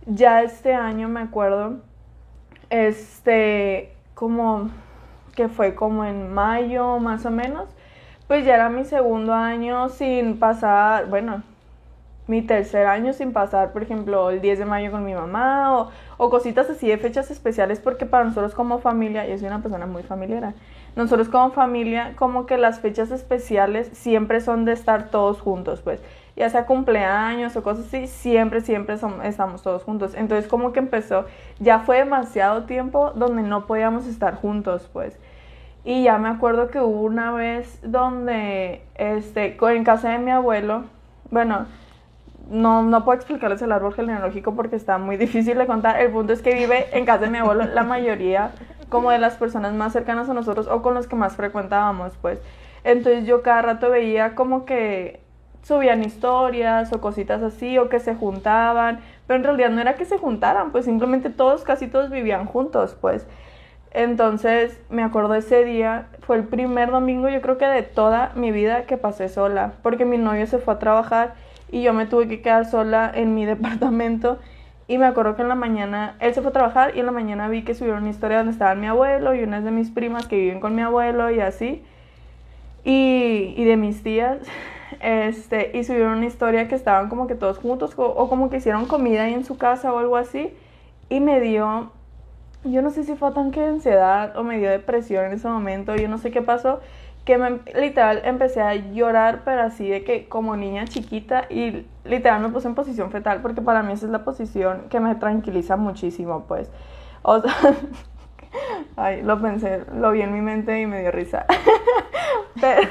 [0.07, 1.81] Ya este año me acuerdo,
[2.71, 4.71] este, como
[5.35, 7.69] que fue como en mayo más o menos,
[8.29, 11.43] pues ya era mi segundo año sin pasar, bueno,
[12.27, 15.91] mi tercer año sin pasar, por ejemplo, el 10 de mayo con mi mamá o,
[16.16, 19.87] o, cositas así de fechas especiales, porque para nosotros como familia, yo soy una persona
[19.87, 20.55] muy familiar,
[20.97, 26.01] nosotros como familia, como que las fechas especiales siempre son de estar todos juntos, pues,
[26.37, 30.14] ya sea cumpleaños o cosas así, siempre, siempre estamos todos juntos.
[30.14, 31.27] Entonces, como que empezó,
[31.61, 35.18] ya fue demasiado tiempo donde no podíamos estar juntos, pues.
[35.85, 40.85] Y ya me acuerdo que hubo una vez donde, este, en casa de mi abuelo,
[41.31, 41.66] bueno,
[42.51, 46.01] no, no puedo explicarles el árbol genealógico porque está muy difícil de contar.
[46.01, 48.51] El punto es que vive en casa de mi abuelo la mayoría
[48.88, 52.40] como de las personas más cercanas a nosotros o con los que más frecuentábamos, pues.
[52.84, 55.20] Entonces yo cada rato veía como que
[55.62, 60.05] subían historias o cositas así o que se juntaban, pero en realidad no era que
[60.05, 63.26] se juntaran, pues simplemente todos, casi todos vivían juntos, pues.
[63.90, 68.53] Entonces me acuerdo ese día, fue el primer domingo yo creo que de toda mi
[68.53, 71.34] vida que pasé sola, porque mi novio se fue a trabajar
[71.71, 74.39] y yo me tuve que quedar sola en mi departamento.
[74.87, 77.12] Y me acuerdo que en la mañana, él se fue a trabajar y en la
[77.12, 80.27] mañana vi que subieron una historia donde estaba mi abuelo y unas de mis primas
[80.27, 81.83] que viven con mi abuelo y así.
[82.85, 84.39] Y, y de mis tías.
[85.01, 88.59] Este, y subieron una historia que estaban como que todos juntos o, o como que
[88.59, 90.55] hicieron comida ahí en su casa o algo así.
[91.09, 91.91] Y me dio,
[92.62, 95.97] yo no sé si fue tan que ansiedad o me dio depresión en ese momento,
[95.97, 96.81] yo no sé qué pasó
[97.25, 102.43] que me, literal empecé a llorar, pero así de que como niña chiquita y literal
[102.43, 105.77] me puse en posición fetal porque para mí esa es la posición que me tranquiliza
[105.77, 106.70] muchísimo, pues.
[107.22, 107.55] O sea,
[108.97, 111.47] ay, lo pensé, lo vi en mi mente y me dio risa.
[112.61, 112.89] pero,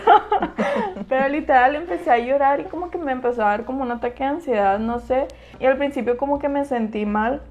[1.08, 4.24] pero literal empecé a llorar y como que me empezó a dar como un ataque
[4.24, 5.28] de ansiedad, no sé.
[5.60, 7.42] Y al principio como que me sentí mal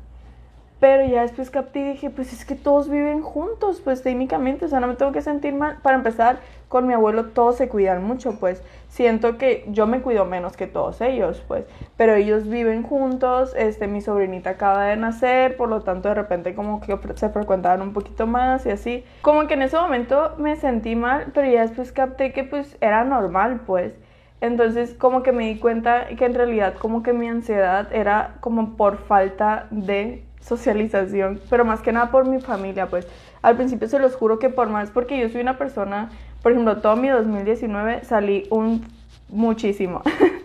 [0.82, 4.68] pero ya después capté y dije, pues es que todos viven juntos, pues técnicamente, o
[4.68, 5.78] sea, no me tengo que sentir mal.
[5.80, 6.40] Para empezar,
[6.72, 10.66] con mi abuelo todos se cuidan mucho, pues siento que yo me cuido menos que
[10.66, 11.66] todos ellos, pues,
[11.98, 16.54] pero ellos viven juntos, este, mi sobrinita acaba de nacer, por lo tanto de repente
[16.54, 19.04] como que se frecuentaban un poquito más y así.
[19.20, 23.04] Como que en ese momento me sentí mal, pero ya después capté que pues era
[23.04, 23.92] normal, pues.
[24.40, 28.78] Entonces como que me di cuenta que en realidad como que mi ansiedad era como
[28.78, 33.06] por falta de socialización, pero más que nada por mi familia, pues
[33.42, 36.10] al principio se los juro que por más, porque yo soy una persona,
[36.42, 38.86] por ejemplo, todo mi 2019 salí un
[39.28, 40.02] muchísimo,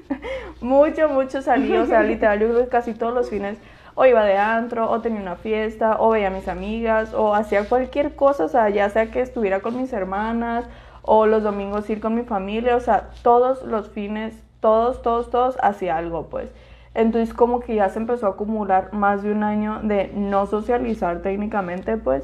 [0.61, 3.57] mucho, mucho salí, o sea, literal, yo creo que casi todos los fines
[3.99, 7.67] o iba de antro, o tenía una fiesta, o veía a mis amigas, o hacía
[7.67, 10.65] cualquier cosa, o sea, ya sea que estuviera con mis hermanas,
[11.01, 15.57] o los domingos ir con mi familia, o sea, todos los fines, todos, todos, todos
[15.63, 16.49] hacía algo, pues.
[16.93, 21.23] Entonces como que ya se empezó a acumular más de un año de no socializar
[21.23, 22.23] técnicamente, pues.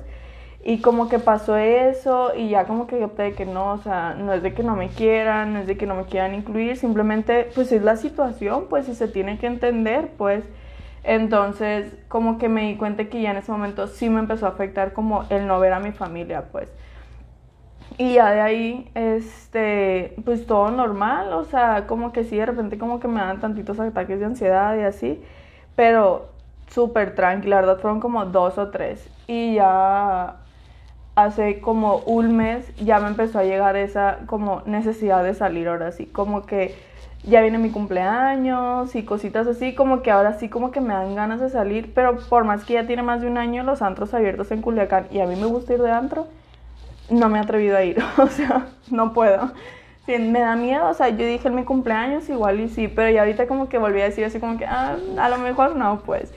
[0.65, 4.15] Y como que pasó eso y ya como que opté de que no, o sea,
[4.17, 6.77] no es de que no me quieran, no es de que no me quieran incluir,
[6.77, 10.45] simplemente pues es la situación, pues y se tiene que entender, pues.
[11.03, 14.49] Entonces como que me di cuenta que ya en ese momento sí me empezó a
[14.49, 16.71] afectar como el no ver a mi familia, pues.
[17.97, 22.77] Y ya de ahí, este, pues todo normal, o sea, como que sí, de repente
[22.77, 25.21] como que me dan tantitos ataques de ansiedad y así,
[25.75, 26.29] pero
[26.67, 29.09] súper tranquila, la verdad fueron como dos o tres.
[29.27, 30.37] Y ya
[31.15, 35.91] hace como un mes ya me empezó a llegar esa como necesidad de salir ahora
[35.91, 36.75] sí, como que
[37.23, 41.15] ya viene mi cumpleaños y cositas así, como que ahora sí como que me dan
[41.15, 44.13] ganas de salir, pero por más que ya tiene más de un año los antros
[44.13, 46.27] abiertos en Culiacán y a mí me gusta ir de antro,
[47.09, 49.51] no me he atrevido a ir, o sea, no puedo.
[50.05, 53.21] Me da miedo, o sea, yo dije en mi cumpleaños igual y sí, pero ya
[53.21, 56.33] ahorita como que volví a decir así como que, ah, a lo mejor no, pues.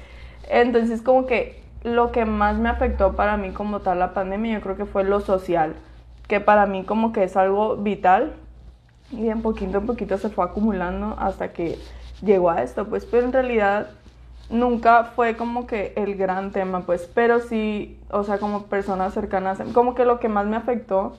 [0.49, 4.61] Entonces como que lo que más me afectó para mí como tal la pandemia, yo
[4.61, 5.75] creo que fue lo social,
[6.29, 8.35] que para mí como que es algo vital
[9.11, 11.79] y en poquito en poquito se fue acumulando hasta que
[12.23, 13.91] llegó a esto, pues, pero en realidad
[14.51, 19.59] nunca fue como que el gran tema, pues, pero sí, o sea, como personas cercanas,
[19.73, 21.15] como que lo que más me afectó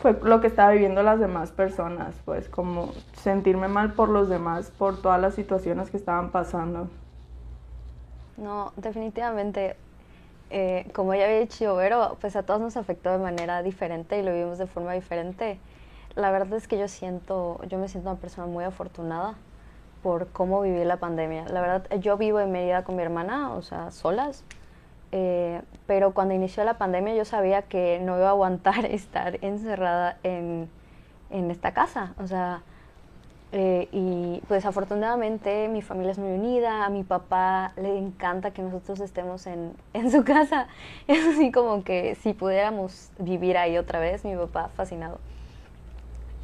[0.00, 4.70] fue lo que estaba viviendo las demás personas, pues como sentirme mal por los demás,
[4.76, 6.88] por todas las situaciones que estaban pasando.
[8.36, 9.76] No, definitivamente,
[10.50, 14.22] eh, como ya había dicho Vero, pues a todos nos afectó de manera diferente y
[14.22, 15.58] lo vivimos de forma diferente.
[16.14, 19.34] La verdad es que yo siento, yo me siento una persona muy afortunada
[20.02, 21.46] por cómo viví la pandemia.
[21.48, 24.44] La verdad, yo vivo en Mérida con mi hermana, o sea, solas.
[25.12, 30.18] Eh, pero cuando inició la pandemia yo sabía que no iba a aguantar estar encerrada
[30.22, 30.68] en,
[31.30, 32.14] en esta casa.
[32.18, 32.62] O sea,
[33.56, 38.62] eh, y pues afortunadamente mi familia es muy unida, a mi papá le encanta que
[38.62, 40.66] nosotros estemos en, en su casa.
[41.06, 45.20] Es así como que si pudiéramos vivir ahí otra vez, mi papá fascinado.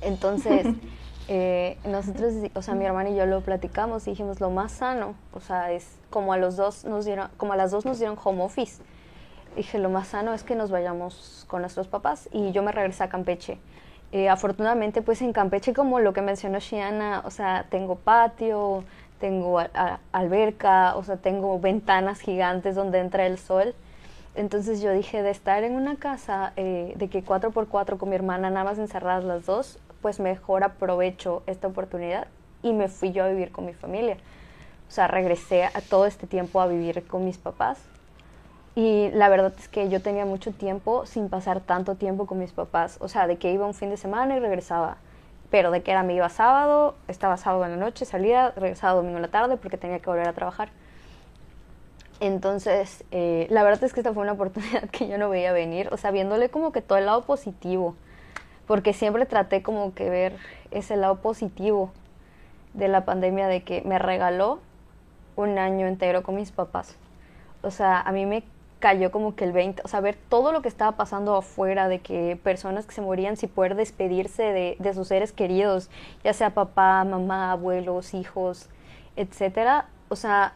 [0.02, 0.68] Entonces,
[1.28, 5.16] eh, nosotros, o sea, mi hermana y yo lo platicamos y dijimos lo más sano,
[5.32, 8.16] o sea, es como a los dos nos dieron, como a las dos nos dieron
[8.22, 8.80] home office.
[9.56, 13.02] Dije, lo más sano es que nos vayamos con nuestros papás y yo me regresé
[13.02, 13.58] a Campeche.
[14.12, 18.84] Eh, afortunadamente, pues en Campeche, como lo que mencionó Shiana, o sea, tengo patio,
[19.20, 19.60] tengo
[20.12, 23.74] alberca, o sea, tengo ventanas gigantes donde entra el sol.
[24.34, 28.50] Entonces yo dije, de estar en una casa eh, de que 4x4 con mi hermana,
[28.50, 32.26] nada más encerradas las dos, pues mejor aprovecho esta oportunidad
[32.62, 34.16] y me fui yo a vivir con mi familia.
[34.88, 37.78] O sea, regresé a todo este tiempo a vivir con mis papás.
[38.74, 42.52] Y la verdad es que yo tenía mucho tiempo sin pasar tanto tiempo con mis
[42.52, 42.98] papás.
[43.00, 44.96] O sea, de que iba un fin de semana y regresaba.
[45.50, 49.16] Pero de que era me iba sábado, estaba sábado en la noche, salía, regresaba domingo
[49.16, 50.70] en la tarde porque tenía que volver a trabajar.
[52.20, 55.88] Entonces, eh, la verdad es que esta fue una oportunidad que yo no veía venir.
[55.92, 57.96] O sea, viéndole como que todo el lado positivo
[58.70, 60.36] porque siempre traté como que ver
[60.70, 61.90] ese lado positivo
[62.72, 64.60] de la pandemia de que me regaló
[65.34, 66.94] un año entero con mis papás.
[67.62, 68.44] O sea, a mí me
[68.80, 72.00] cayó como que el 20, o sea, ver todo lo que estaba pasando afuera, de
[72.00, 75.90] que personas que se morían sin poder despedirse de, de sus seres queridos,
[76.24, 78.68] ya sea papá, mamá, abuelos, hijos,
[79.16, 79.86] etcétera.
[80.08, 80.54] O sea,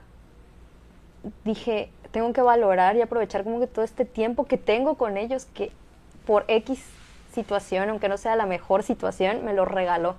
[1.45, 5.47] dije, tengo que valorar y aprovechar como que todo este tiempo que tengo con ellos,
[5.47, 5.71] que
[6.27, 6.85] por X
[7.33, 10.17] situación, aunque no sea la mejor situación, me lo regaló.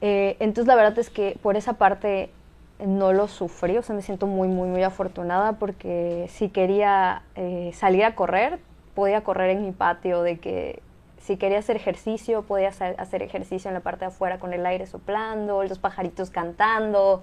[0.00, 2.30] Eh, entonces la verdad es que por esa parte
[2.78, 7.70] no lo sufrí, o sea, me siento muy, muy, muy afortunada porque si quería eh,
[7.74, 8.58] salir a correr,
[8.94, 10.82] podía correr en mi patio, de que
[11.18, 14.86] si quería hacer ejercicio, podía hacer ejercicio en la parte de afuera con el aire
[14.86, 17.22] soplando, los pajaritos cantando,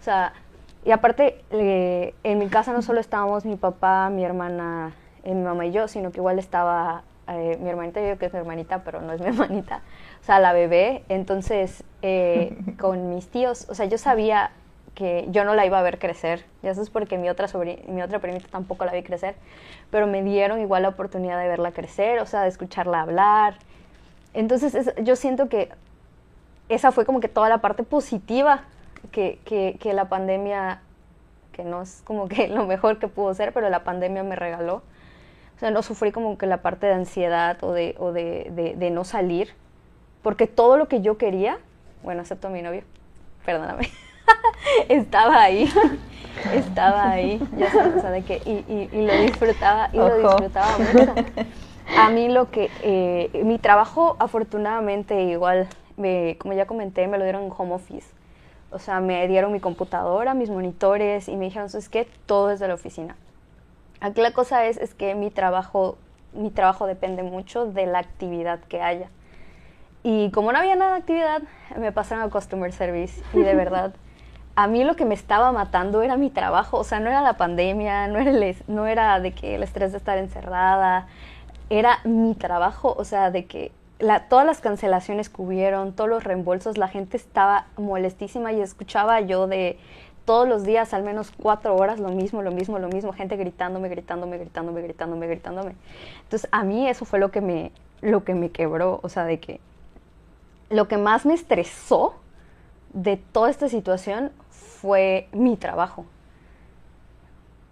[0.00, 0.32] o sea,
[0.84, 4.94] y aparte eh, en mi casa no solo estábamos mi papá, mi hermana,
[5.24, 8.32] mi mamá y yo, sino que igual estaba eh, mi hermanita, yo digo que es
[8.32, 9.82] mi hermanita, pero no es mi hermanita,
[10.20, 14.50] o sea, la bebé, entonces eh, con mis tíos, o sea, yo sabía
[14.96, 17.46] que yo no la iba a ver crecer, y eso es porque mi otra,
[17.86, 19.36] mi otra primita tampoco la vi crecer,
[19.92, 23.58] pero me dieron igual la oportunidad de verla crecer, o sea, de escucharla hablar,
[24.36, 25.70] entonces yo siento que
[26.68, 28.64] esa fue como que toda la parte positiva
[29.10, 30.82] que, que, que la pandemia,
[31.52, 34.82] que no es como que lo mejor que pudo ser, pero la pandemia me regaló.
[35.56, 38.90] O sea, no sufrí como que la parte de ansiedad o de, o de, de,
[38.90, 39.54] no salir,
[40.22, 41.58] porque todo lo que yo quería,
[42.02, 42.82] bueno, excepto a mi novio,
[43.46, 43.88] perdóname,
[44.88, 45.68] estaba ahí,
[46.54, 50.78] estaba ahí, ya sabes, o sea, de que, y, y, lo disfrutaba, y lo disfrutaba
[50.78, 51.14] mucho.
[51.96, 57.24] A mí lo que, eh, mi trabajo afortunadamente igual, me, como ya comenté, me lo
[57.24, 58.08] dieron en home office.
[58.70, 62.08] O sea, me dieron mi computadora, mis monitores y me dijeron, ¿sabes qué?
[62.26, 63.16] Todo es de la oficina.
[64.00, 65.96] Aquí la cosa es, es que mi trabajo,
[66.32, 69.08] mi trabajo depende mucho de la actividad que haya.
[70.02, 71.42] Y como no había nada de actividad,
[71.78, 73.94] me pasaron a Customer Service y de verdad,
[74.56, 77.34] a mí lo que me estaba matando era mi trabajo, o sea, no era la
[77.34, 81.06] pandemia, no era, el, no era de que el estrés de estar encerrada,
[81.68, 83.70] era mi trabajo, o sea, de que
[84.28, 89.46] todas las cancelaciones que hubieron, todos los reembolsos, la gente estaba molestísima y escuchaba yo
[89.46, 89.78] de
[90.24, 93.88] todos los días, al menos cuatro horas, lo mismo, lo mismo, lo mismo, gente gritándome,
[93.88, 95.76] gritándome, gritándome, gritándome, gritándome.
[96.22, 99.38] Entonces, a mí eso fue lo que me, lo que me quebró, o sea, de
[99.38, 99.60] que
[100.70, 102.14] lo que más me estresó
[102.92, 104.32] de toda esta situación
[104.80, 106.04] fue mi trabajo.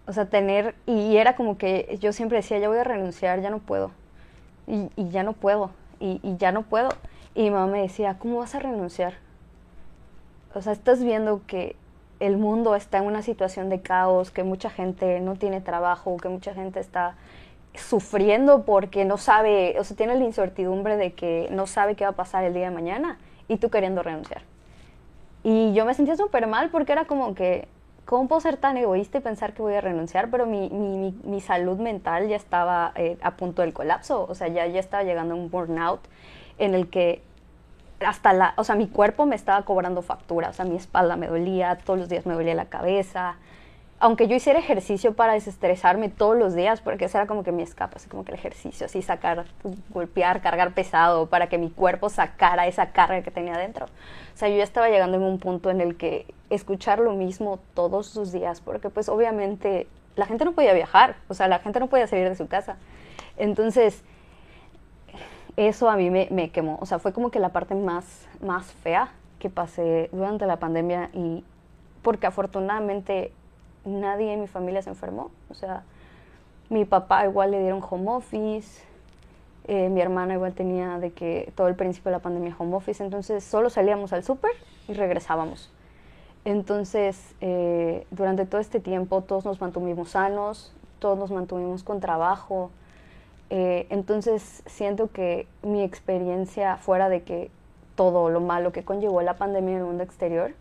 [0.07, 3.51] O sea, tener, y era como que yo siempre decía, ya voy a renunciar, ya
[3.51, 3.91] no puedo.
[4.67, 6.89] Y, ya no puedo, y, y ya no puedo.
[7.35, 9.15] Y mi mamá me decía, ¿cómo vas a renunciar?
[10.55, 11.77] O sea, estás viendo que
[12.21, 16.29] el mundo está en una situación de caos, que mucha gente no tiene trabajo, que
[16.29, 17.17] mucha gente está
[17.75, 22.11] sufriendo porque no sabe, o sea, tiene la incertidumbre de que no sabe qué va
[22.11, 24.43] a pasar el día de mañana y tú queriendo renunciar.
[25.45, 27.68] Y yo me sentía súper mal porque era como que,
[28.07, 30.30] ¿cómo puedo ser tan egoísta y pensar que voy a renunciar?
[30.30, 34.34] Pero mi, mi, mi, mi salud mental ya estaba eh, a punto del colapso, o
[34.34, 36.01] sea, ya, ya estaba llegando a un burnout
[36.59, 37.22] en el que
[38.01, 41.26] hasta la, o sea, mi cuerpo me estaba cobrando factura, o sea, mi espalda me
[41.26, 43.36] dolía, todos los días me dolía la cabeza.
[44.05, 47.63] Aunque yo hiciera ejercicio para desestresarme todos los días, porque ese era como que mi
[47.63, 49.47] escape, así como que el ejercicio, así sacar,
[49.89, 53.87] golpear, cargar pesado, para que mi cuerpo sacara esa carga que tenía dentro.
[53.87, 57.61] O sea, yo ya estaba llegando en un punto en el que escuchar lo mismo
[57.73, 59.87] todos los días, porque pues obviamente
[60.17, 62.77] la gente no podía viajar, o sea, la gente no podía salir de su casa.
[63.39, 64.05] Entonces,
[65.57, 66.77] eso a mí me, me, quemó.
[66.83, 71.09] O sea, fue como que la parte más, más fea que pasé durante la pandemia
[71.15, 71.43] y
[72.03, 73.33] porque afortunadamente
[73.85, 75.30] nadie en mi familia se enfermó.
[75.51, 75.82] O sea,
[76.68, 78.82] mi papá igual le dieron home office,
[79.66, 83.03] eh, mi hermana igual tenía de que todo el principio de la pandemia home office,
[83.03, 84.53] entonces solo salíamos al súper
[84.89, 85.70] y regresábamos.
[86.45, 92.70] Entonces, eh, durante todo este tiempo todos nos mantuvimos sanos, todos nos mantuvimos con trabajo,
[93.51, 97.51] eh, entonces siento que mi experiencia fuera de que
[97.95, 100.53] todo lo malo que conllevó la pandemia en el mundo exterior,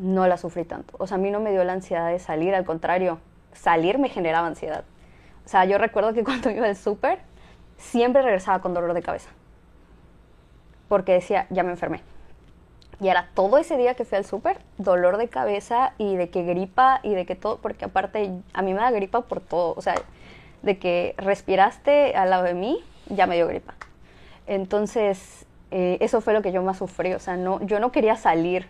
[0.00, 0.94] no la sufrí tanto.
[0.98, 3.18] O sea, a mí no me dio la ansiedad de salir, al contrario,
[3.52, 4.84] salir me generaba ansiedad.
[5.44, 7.20] O sea, yo recuerdo que cuando iba al súper,
[7.76, 9.30] siempre regresaba con dolor de cabeza.
[10.88, 12.02] Porque decía, ya me enfermé.
[13.00, 16.42] Y era todo ese día que fui al súper, dolor de cabeza y de que
[16.42, 19.74] gripa y de que todo, porque aparte a mí me da gripa por todo.
[19.76, 19.94] O sea,
[20.62, 23.74] de que respiraste al lado de mí, ya me dio gripa.
[24.46, 27.14] Entonces, eh, eso fue lo que yo más sufrí.
[27.14, 28.68] O sea, no, yo no quería salir.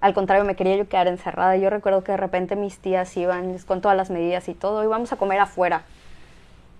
[0.00, 1.56] Al contrario, me quería yo quedar encerrada.
[1.56, 5.12] Yo recuerdo que de repente mis tías iban con todas las medidas y todo, íbamos
[5.12, 5.82] a comer afuera.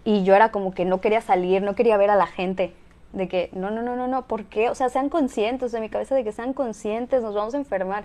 [0.04, 2.72] Y yo era como que no quería salir, no quería ver a la gente.
[3.12, 4.68] De que, no, no, no, no, no, ¿por qué?
[4.68, 8.04] O sea, sean conscientes, de mi cabeza de que sean conscientes, nos vamos a enfermar.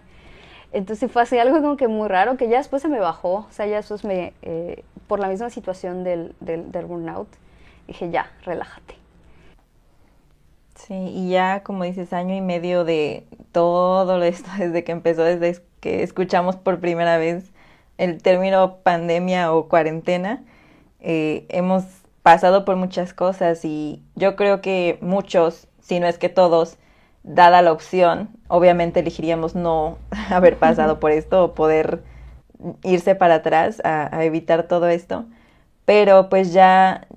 [0.71, 3.51] Entonces fue así algo como que muy raro, que ya después se me bajó, o
[3.51, 7.27] sea, ya después me, eh, por la misma situación del, del, del burnout,
[7.87, 9.00] dije, ya, relájate.
[10.87, 15.61] Sí, y ya como dices, año y medio de todo esto, desde que empezó, desde
[15.79, 17.51] que escuchamos por primera vez
[17.97, 20.43] el término pandemia o cuarentena,
[20.99, 21.83] eh, hemos
[22.23, 26.77] pasado por muchas cosas y yo creo que muchos, si no es que todos,
[27.23, 29.97] dada la opción, obviamente elegiríamos no
[30.29, 32.03] haber pasado por esto o poder
[32.83, 35.25] irse para atrás a, evitar todo esto,
[35.85, 37.07] pero pues ya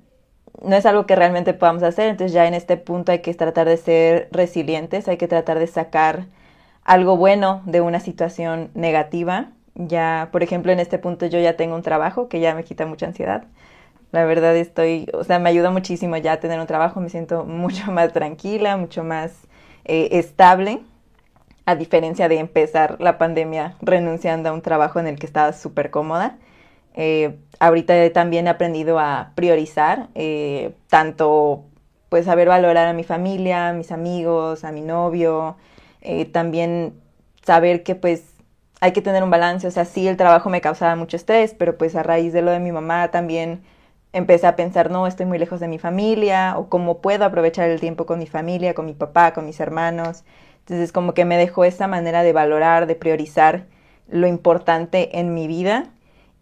[0.63, 3.67] no es algo que realmente podamos hacer, entonces ya en este punto hay que tratar
[3.67, 6.25] de ser resilientes, hay que tratar de sacar
[6.83, 9.47] algo bueno de una situación negativa.
[9.75, 12.85] Ya, por ejemplo, en este punto yo ya tengo un trabajo que ya me quita
[12.85, 13.43] mucha ansiedad.
[14.11, 17.91] La verdad estoy, o sea, me ayuda muchísimo ya tener un trabajo, me siento mucho
[17.91, 19.33] más tranquila, mucho más
[19.83, 20.81] eh, estable
[21.65, 25.89] a diferencia de empezar la pandemia renunciando a un trabajo en el que estaba súper
[25.89, 26.37] cómoda.
[26.95, 31.65] Eh, ahorita también he aprendido a priorizar, eh, tanto
[32.09, 35.57] pues saber valorar a mi familia, a mis amigos, a mi novio,
[36.01, 36.93] eh, también
[37.45, 38.23] saber que pues
[38.79, 41.77] hay que tener un balance, o sea, sí el trabajo me causaba mucho estrés, pero
[41.77, 43.63] pues a raíz de lo de mi mamá también
[44.13, 47.81] empecé a pensar, no, estoy muy lejos de mi familia, o cómo puedo aprovechar el
[47.81, 50.23] tiempo con mi familia, con mi papá, con mis hermanos.
[50.59, 53.65] Entonces como que me dejó esa manera de valorar, de priorizar
[54.07, 55.91] lo importante en mi vida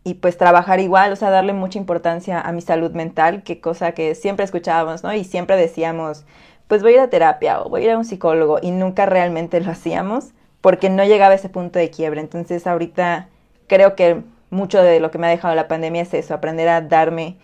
[0.03, 3.93] y pues trabajar igual, o sea, darle mucha importancia a mi salud mental, que cosa
[3.93, 5.13] que siempre escuchábamos, ¿no?
[5.13, 6.25] Y siempre decíamos,
[6.67, 9.05] pues voy a ir a terapia o voy a ir a un psicólogo y nunca
[9.05, 10.31] realmente lo hacíamos
[10.61, 12.21] porque no llegaba a ese punto de quiebre.
[12.21, 13.29] Entonces ahorita
[13.67, 16.81] creo que mucho de lo que me ha dejado la pandemia es eso, aprender a
[16.81, 17.37] darme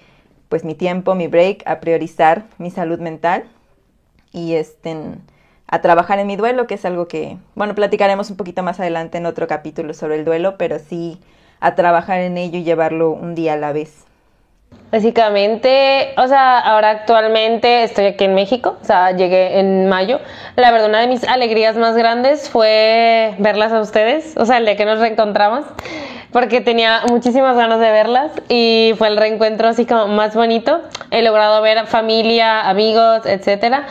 [0.50, 3.46] pues mi tiempo, mi break, a priorizar mi salud mental
[4.32, 4.98] y este
[5.72, 9.20] a trabajar en mi duelo, que es algo que, bueno, platicaremos un poquito más adelante
[9.20, 11.20] en otro capítulo sobre el duelo, pero sí
[11.60, 14.06] a trabajar en ello y llevarlo un día a la vez.
[14.92, 20.20] Básicamente, o sea, ahora actualmente estoy aquí en México, o sea, llegué en mayo.
[20.56, 24.66] La verdad, una de mis alegrías más grandes fue verlas a ustedes, o sea, el
[24.66, 25.66] día que nos reencontramos,
[26.32, 30.82] porque tenía muchísimas ganas de verlas y fue el reencuentro así como más bonito.
[31.12, 33.86] He logrado ver familia, amigos, etcétera.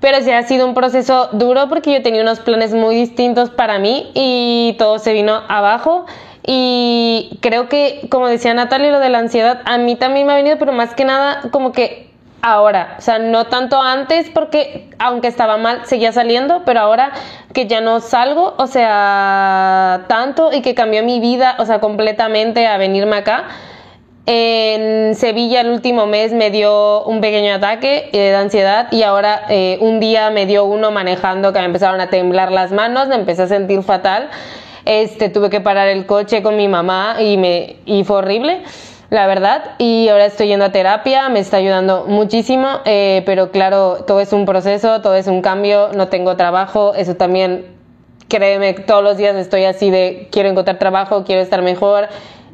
[0.00, 3.78] Pero sí ha sido un proceso duro porque yo tenía unos planes muy distintos para
[3.78, 6.06] mí y todo se vino abajo.
[6.52, 10.36] Y creo que, como decía Natalia, lo de la ansiedad a mí también me ha
[10.36, 12.10] venido, pero más que nada como que
[12.42, 17.12] ahora, o sea, no tanto antes porque aunque estaba mal seguía saliendo, pero ahora
[17.52, 22.66] que ya no salgo, o sea, tanto y que cambió mi vida, o sea, completamente
[22.66, 23.44] a venirme acá
[24.26, 29.42] en Sevilla el último mes me dio un pequeño ataque eh, de ansiedad y ahora
[29.48, 33.14] eh, un día me dio uno manejando que me empezaron a temblar las manos, me
[33.14, 34.30] empecé a sentir fatal.
[34.90, 38.64] Este, tuve que parar el coche con mi mamá y, me, y fue horrible
[39.08, 39.76] la verdad.
[39.78, 44.32] Y ahora estoy yendo a terapia, me está ayudando muchísimo, eh, pero claro, todo es
[44.32, 47.66] un proceso, todo es un cambio, no tengo trabajo, eso también,
[48.28, 52.08] créeme, todos los días estoy así de quiero encontrar trabajo, quiero estar mejor,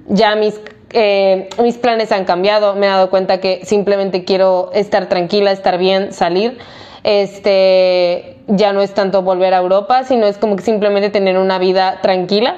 [0.08, 0.60] ya mis...
[0.90, 5.78] Eh, mis planes han cambiado, me he dado cuenta que simplemente quiero estar tranquila, estar
[5.78, 6.58] bien, salir.
[7.02, 11.58] Este, ya no es tanto volver a Europa, sino es como que simplemente tener una
[11.58, 12.56] vida tranquila.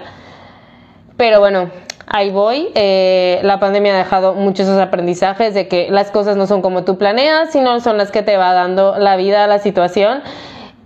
[1.16, 1.70] Pero bueno,
[2.06, 2.70] ahí voy.
[2.74, 6.98] Eh, la pandemia ha dejado muchos aprendizajes de que las cosas no son como tú
[6.98, 10.22] planeas, sino son las que te va dando la vida, la situación.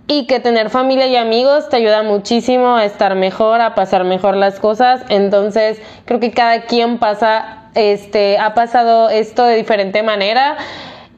[0.05, 4.35] Y que tener familia y amigos te ayuda muchísimo a estar mejor, a pasar mejor
[4.35, 5.01] las cosas.
[5.09, 10.57] Entonces, creo que cada quien pasa, este, ha pasado esto de diferente manera.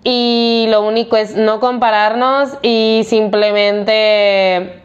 [0.08, 4.84] Y lo único es no compararnos y simplemente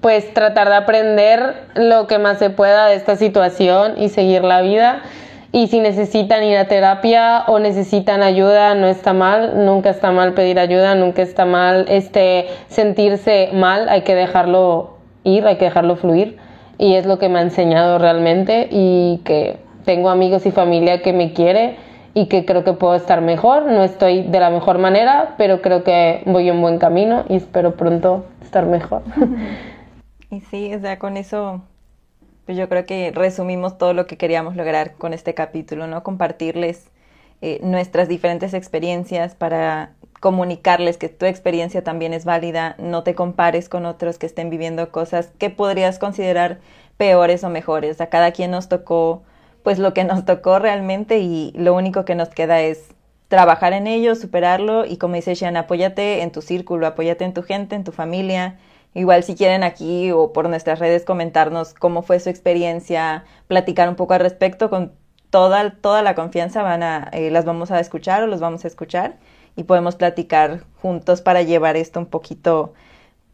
[0.00, 4.60] pues tratar de aprender lo que más se pueda de esta situación y seguir la
[4.60, 5.02] vida.
[5.52, 10.34] Y si necesitan ir a terapia o necesitan ayuda, no está mal, nunca está mal
[10.34, 15.94] pedir ayuda, nunca está mal este sentirse mal, hay que dejarlo ir, hay que dejarlo
[15.94, 16.38] fluir.
[16.76, 21.12] Y es lo que me ha enseñado realmente y que tengo amigos y familia que
[21.12, 21.76] me quiere
[22.14, 23.66] y que creo que puedo estar mejor.
[23.66, 27.76] No estoy de la mejor manera, pero creo que voy en buen camino y espero
[27.76, 29.02] pronto estar mejor.
[30.30, 31.62] Y sí, o sea, con eso,
[32.44, 36.02] pues yo creo que resumimos todo lo que queríamos lograr con este capítulo, ¿no?
[36.02, 36.88] Compartirles
[37.40, 43.68] eh, nuestras diferentes experiencias para comunicarles que tu experiencia también es válida, no te compares
[43.68, 46.58] con otros que estén viviendo cosas que podrías considerar
[46.96, 48.00] peores o mejores.
[48.00, 49.22] A cada quien nos tocó
[49.64, 52.94] pues lo que nos tocó realmente y lo único que nos queda es
[53.26, 57.42] trabajar en ello, superarlo y como dice Shan, apóyate en tu círculo, apóyate en tu
[57.42, 58.58] gente, en tu familia,
[58.94, 63.96] Igual si quieren aquí o por nuestras redes comentarnos cómo fue su experiencia, platicar un
[63.96, 64.92] poco al respecto, con
[65.30, 68.68] toda, toda la confianza van a, eh, las vamos a escuchar o los vamos a
[68.68, 69.16] escuchar
[69.56, 72.72] y podemos platicar juntos para llevar esto un poquito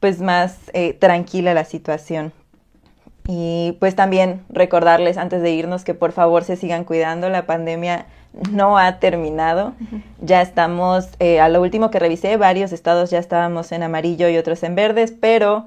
[0.01, 2.33] pues más eh, tranquila la situación.
[3.33, 8.07] Y pues también recordarles antes de irnos que por favor se sigan cuidando, la pandemia
[8.51, 9.75] no ha terminado.
[10.21, 14.37] Ya estamos, eh, a lo último que revisé, varios estados ya estábamos en amarillo y
[14.37, 15.67] otros en verdes, pero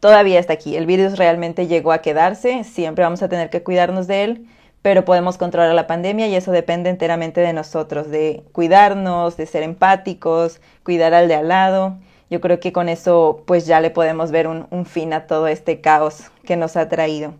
[0.00, 0.76] todavía está aquí.
[0.76, 4.46] El virus realmente llegó a quedarse, siempre vamos a tener que cuidarnos de él,
[4.82, 9.62] pero podemos controlar la pandemia y eso depende enteramente de nosotros, de cuidarnos, de ser
[9.62, 11.96] empáticos, cuidar al de al lado.
[12.30, 15.80] Yo creo que con eso pues ya le podemos ver un, fin a todo este
[15.80, 17.34] caos que nos ha traído.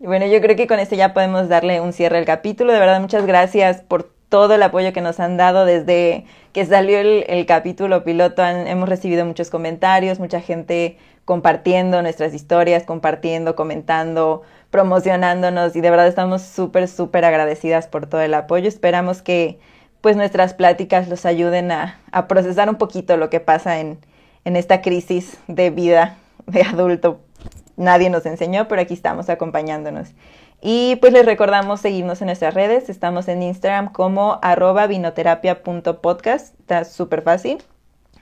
[0.00, 2.72] Y bueno, yo creo que con esto ya podemos darle un cierre al capítulo.
[2.72, 6.98] De verdad, muchas gracias por todo el apoyo que nos han dado desde que salió
[6.98, 8.44] el, capítulo piloto.
[8.44, 16.08] hemos recibido muchos comentarios, mucha gente compartiendo nuestras historias, compartiendo, comentando, promocionándonos y de verdad
[16.08, 18.68] estamos súper, súper agradecidas por todo el apoyo.
[18.68, 19.58] Esperamos que
[20.02, 23.98] pues nuestras pláticas los ayuden a, a procesar un poquito lo que pasa en,
[24.44, 26.16] en esta crisis de vida
[26.46, 27.20] de adulto
[27.76, 30.10] nadie nos enseñó, pero aquí estamos acompañándonos.
[30.60, 32.88] Y pues les recordamos seguirnos en nuestras redes.
[32.88, 36.58] Estamos en Instagram como arroba vinoterapia.podcast.
[36.60, 37.62] Está súper fácil.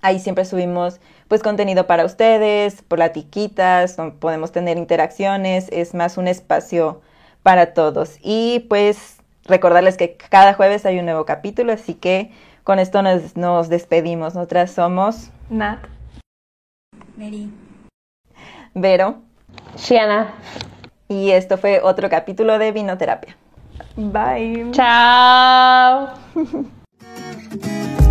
[0.01, 5.69] Ahí siempre subimos pues contenido para ustedes, platiquitas, podemos tener interacciones.
[5.71, 7.01] Es más un espacio
[7.45, 8.17] para todos.
[8.21, 12.33] Y pues recordarles que cada jueves hay un nuevo capítulo, así que
[12.65, 14.35] con esto nos, nos despedimos.
[14.35, 15.92] Nosotras somos Nat.
[17.17, 17.51] Mary.
[18.75, 19.23] Vero.
[19.77, 20.35] Shiana.
[21.09, 23.37] Y esto fue otro capítulo de Vinoterapia.
[23.97, 24.71] Bye.
[24.73, 26.15] Chao.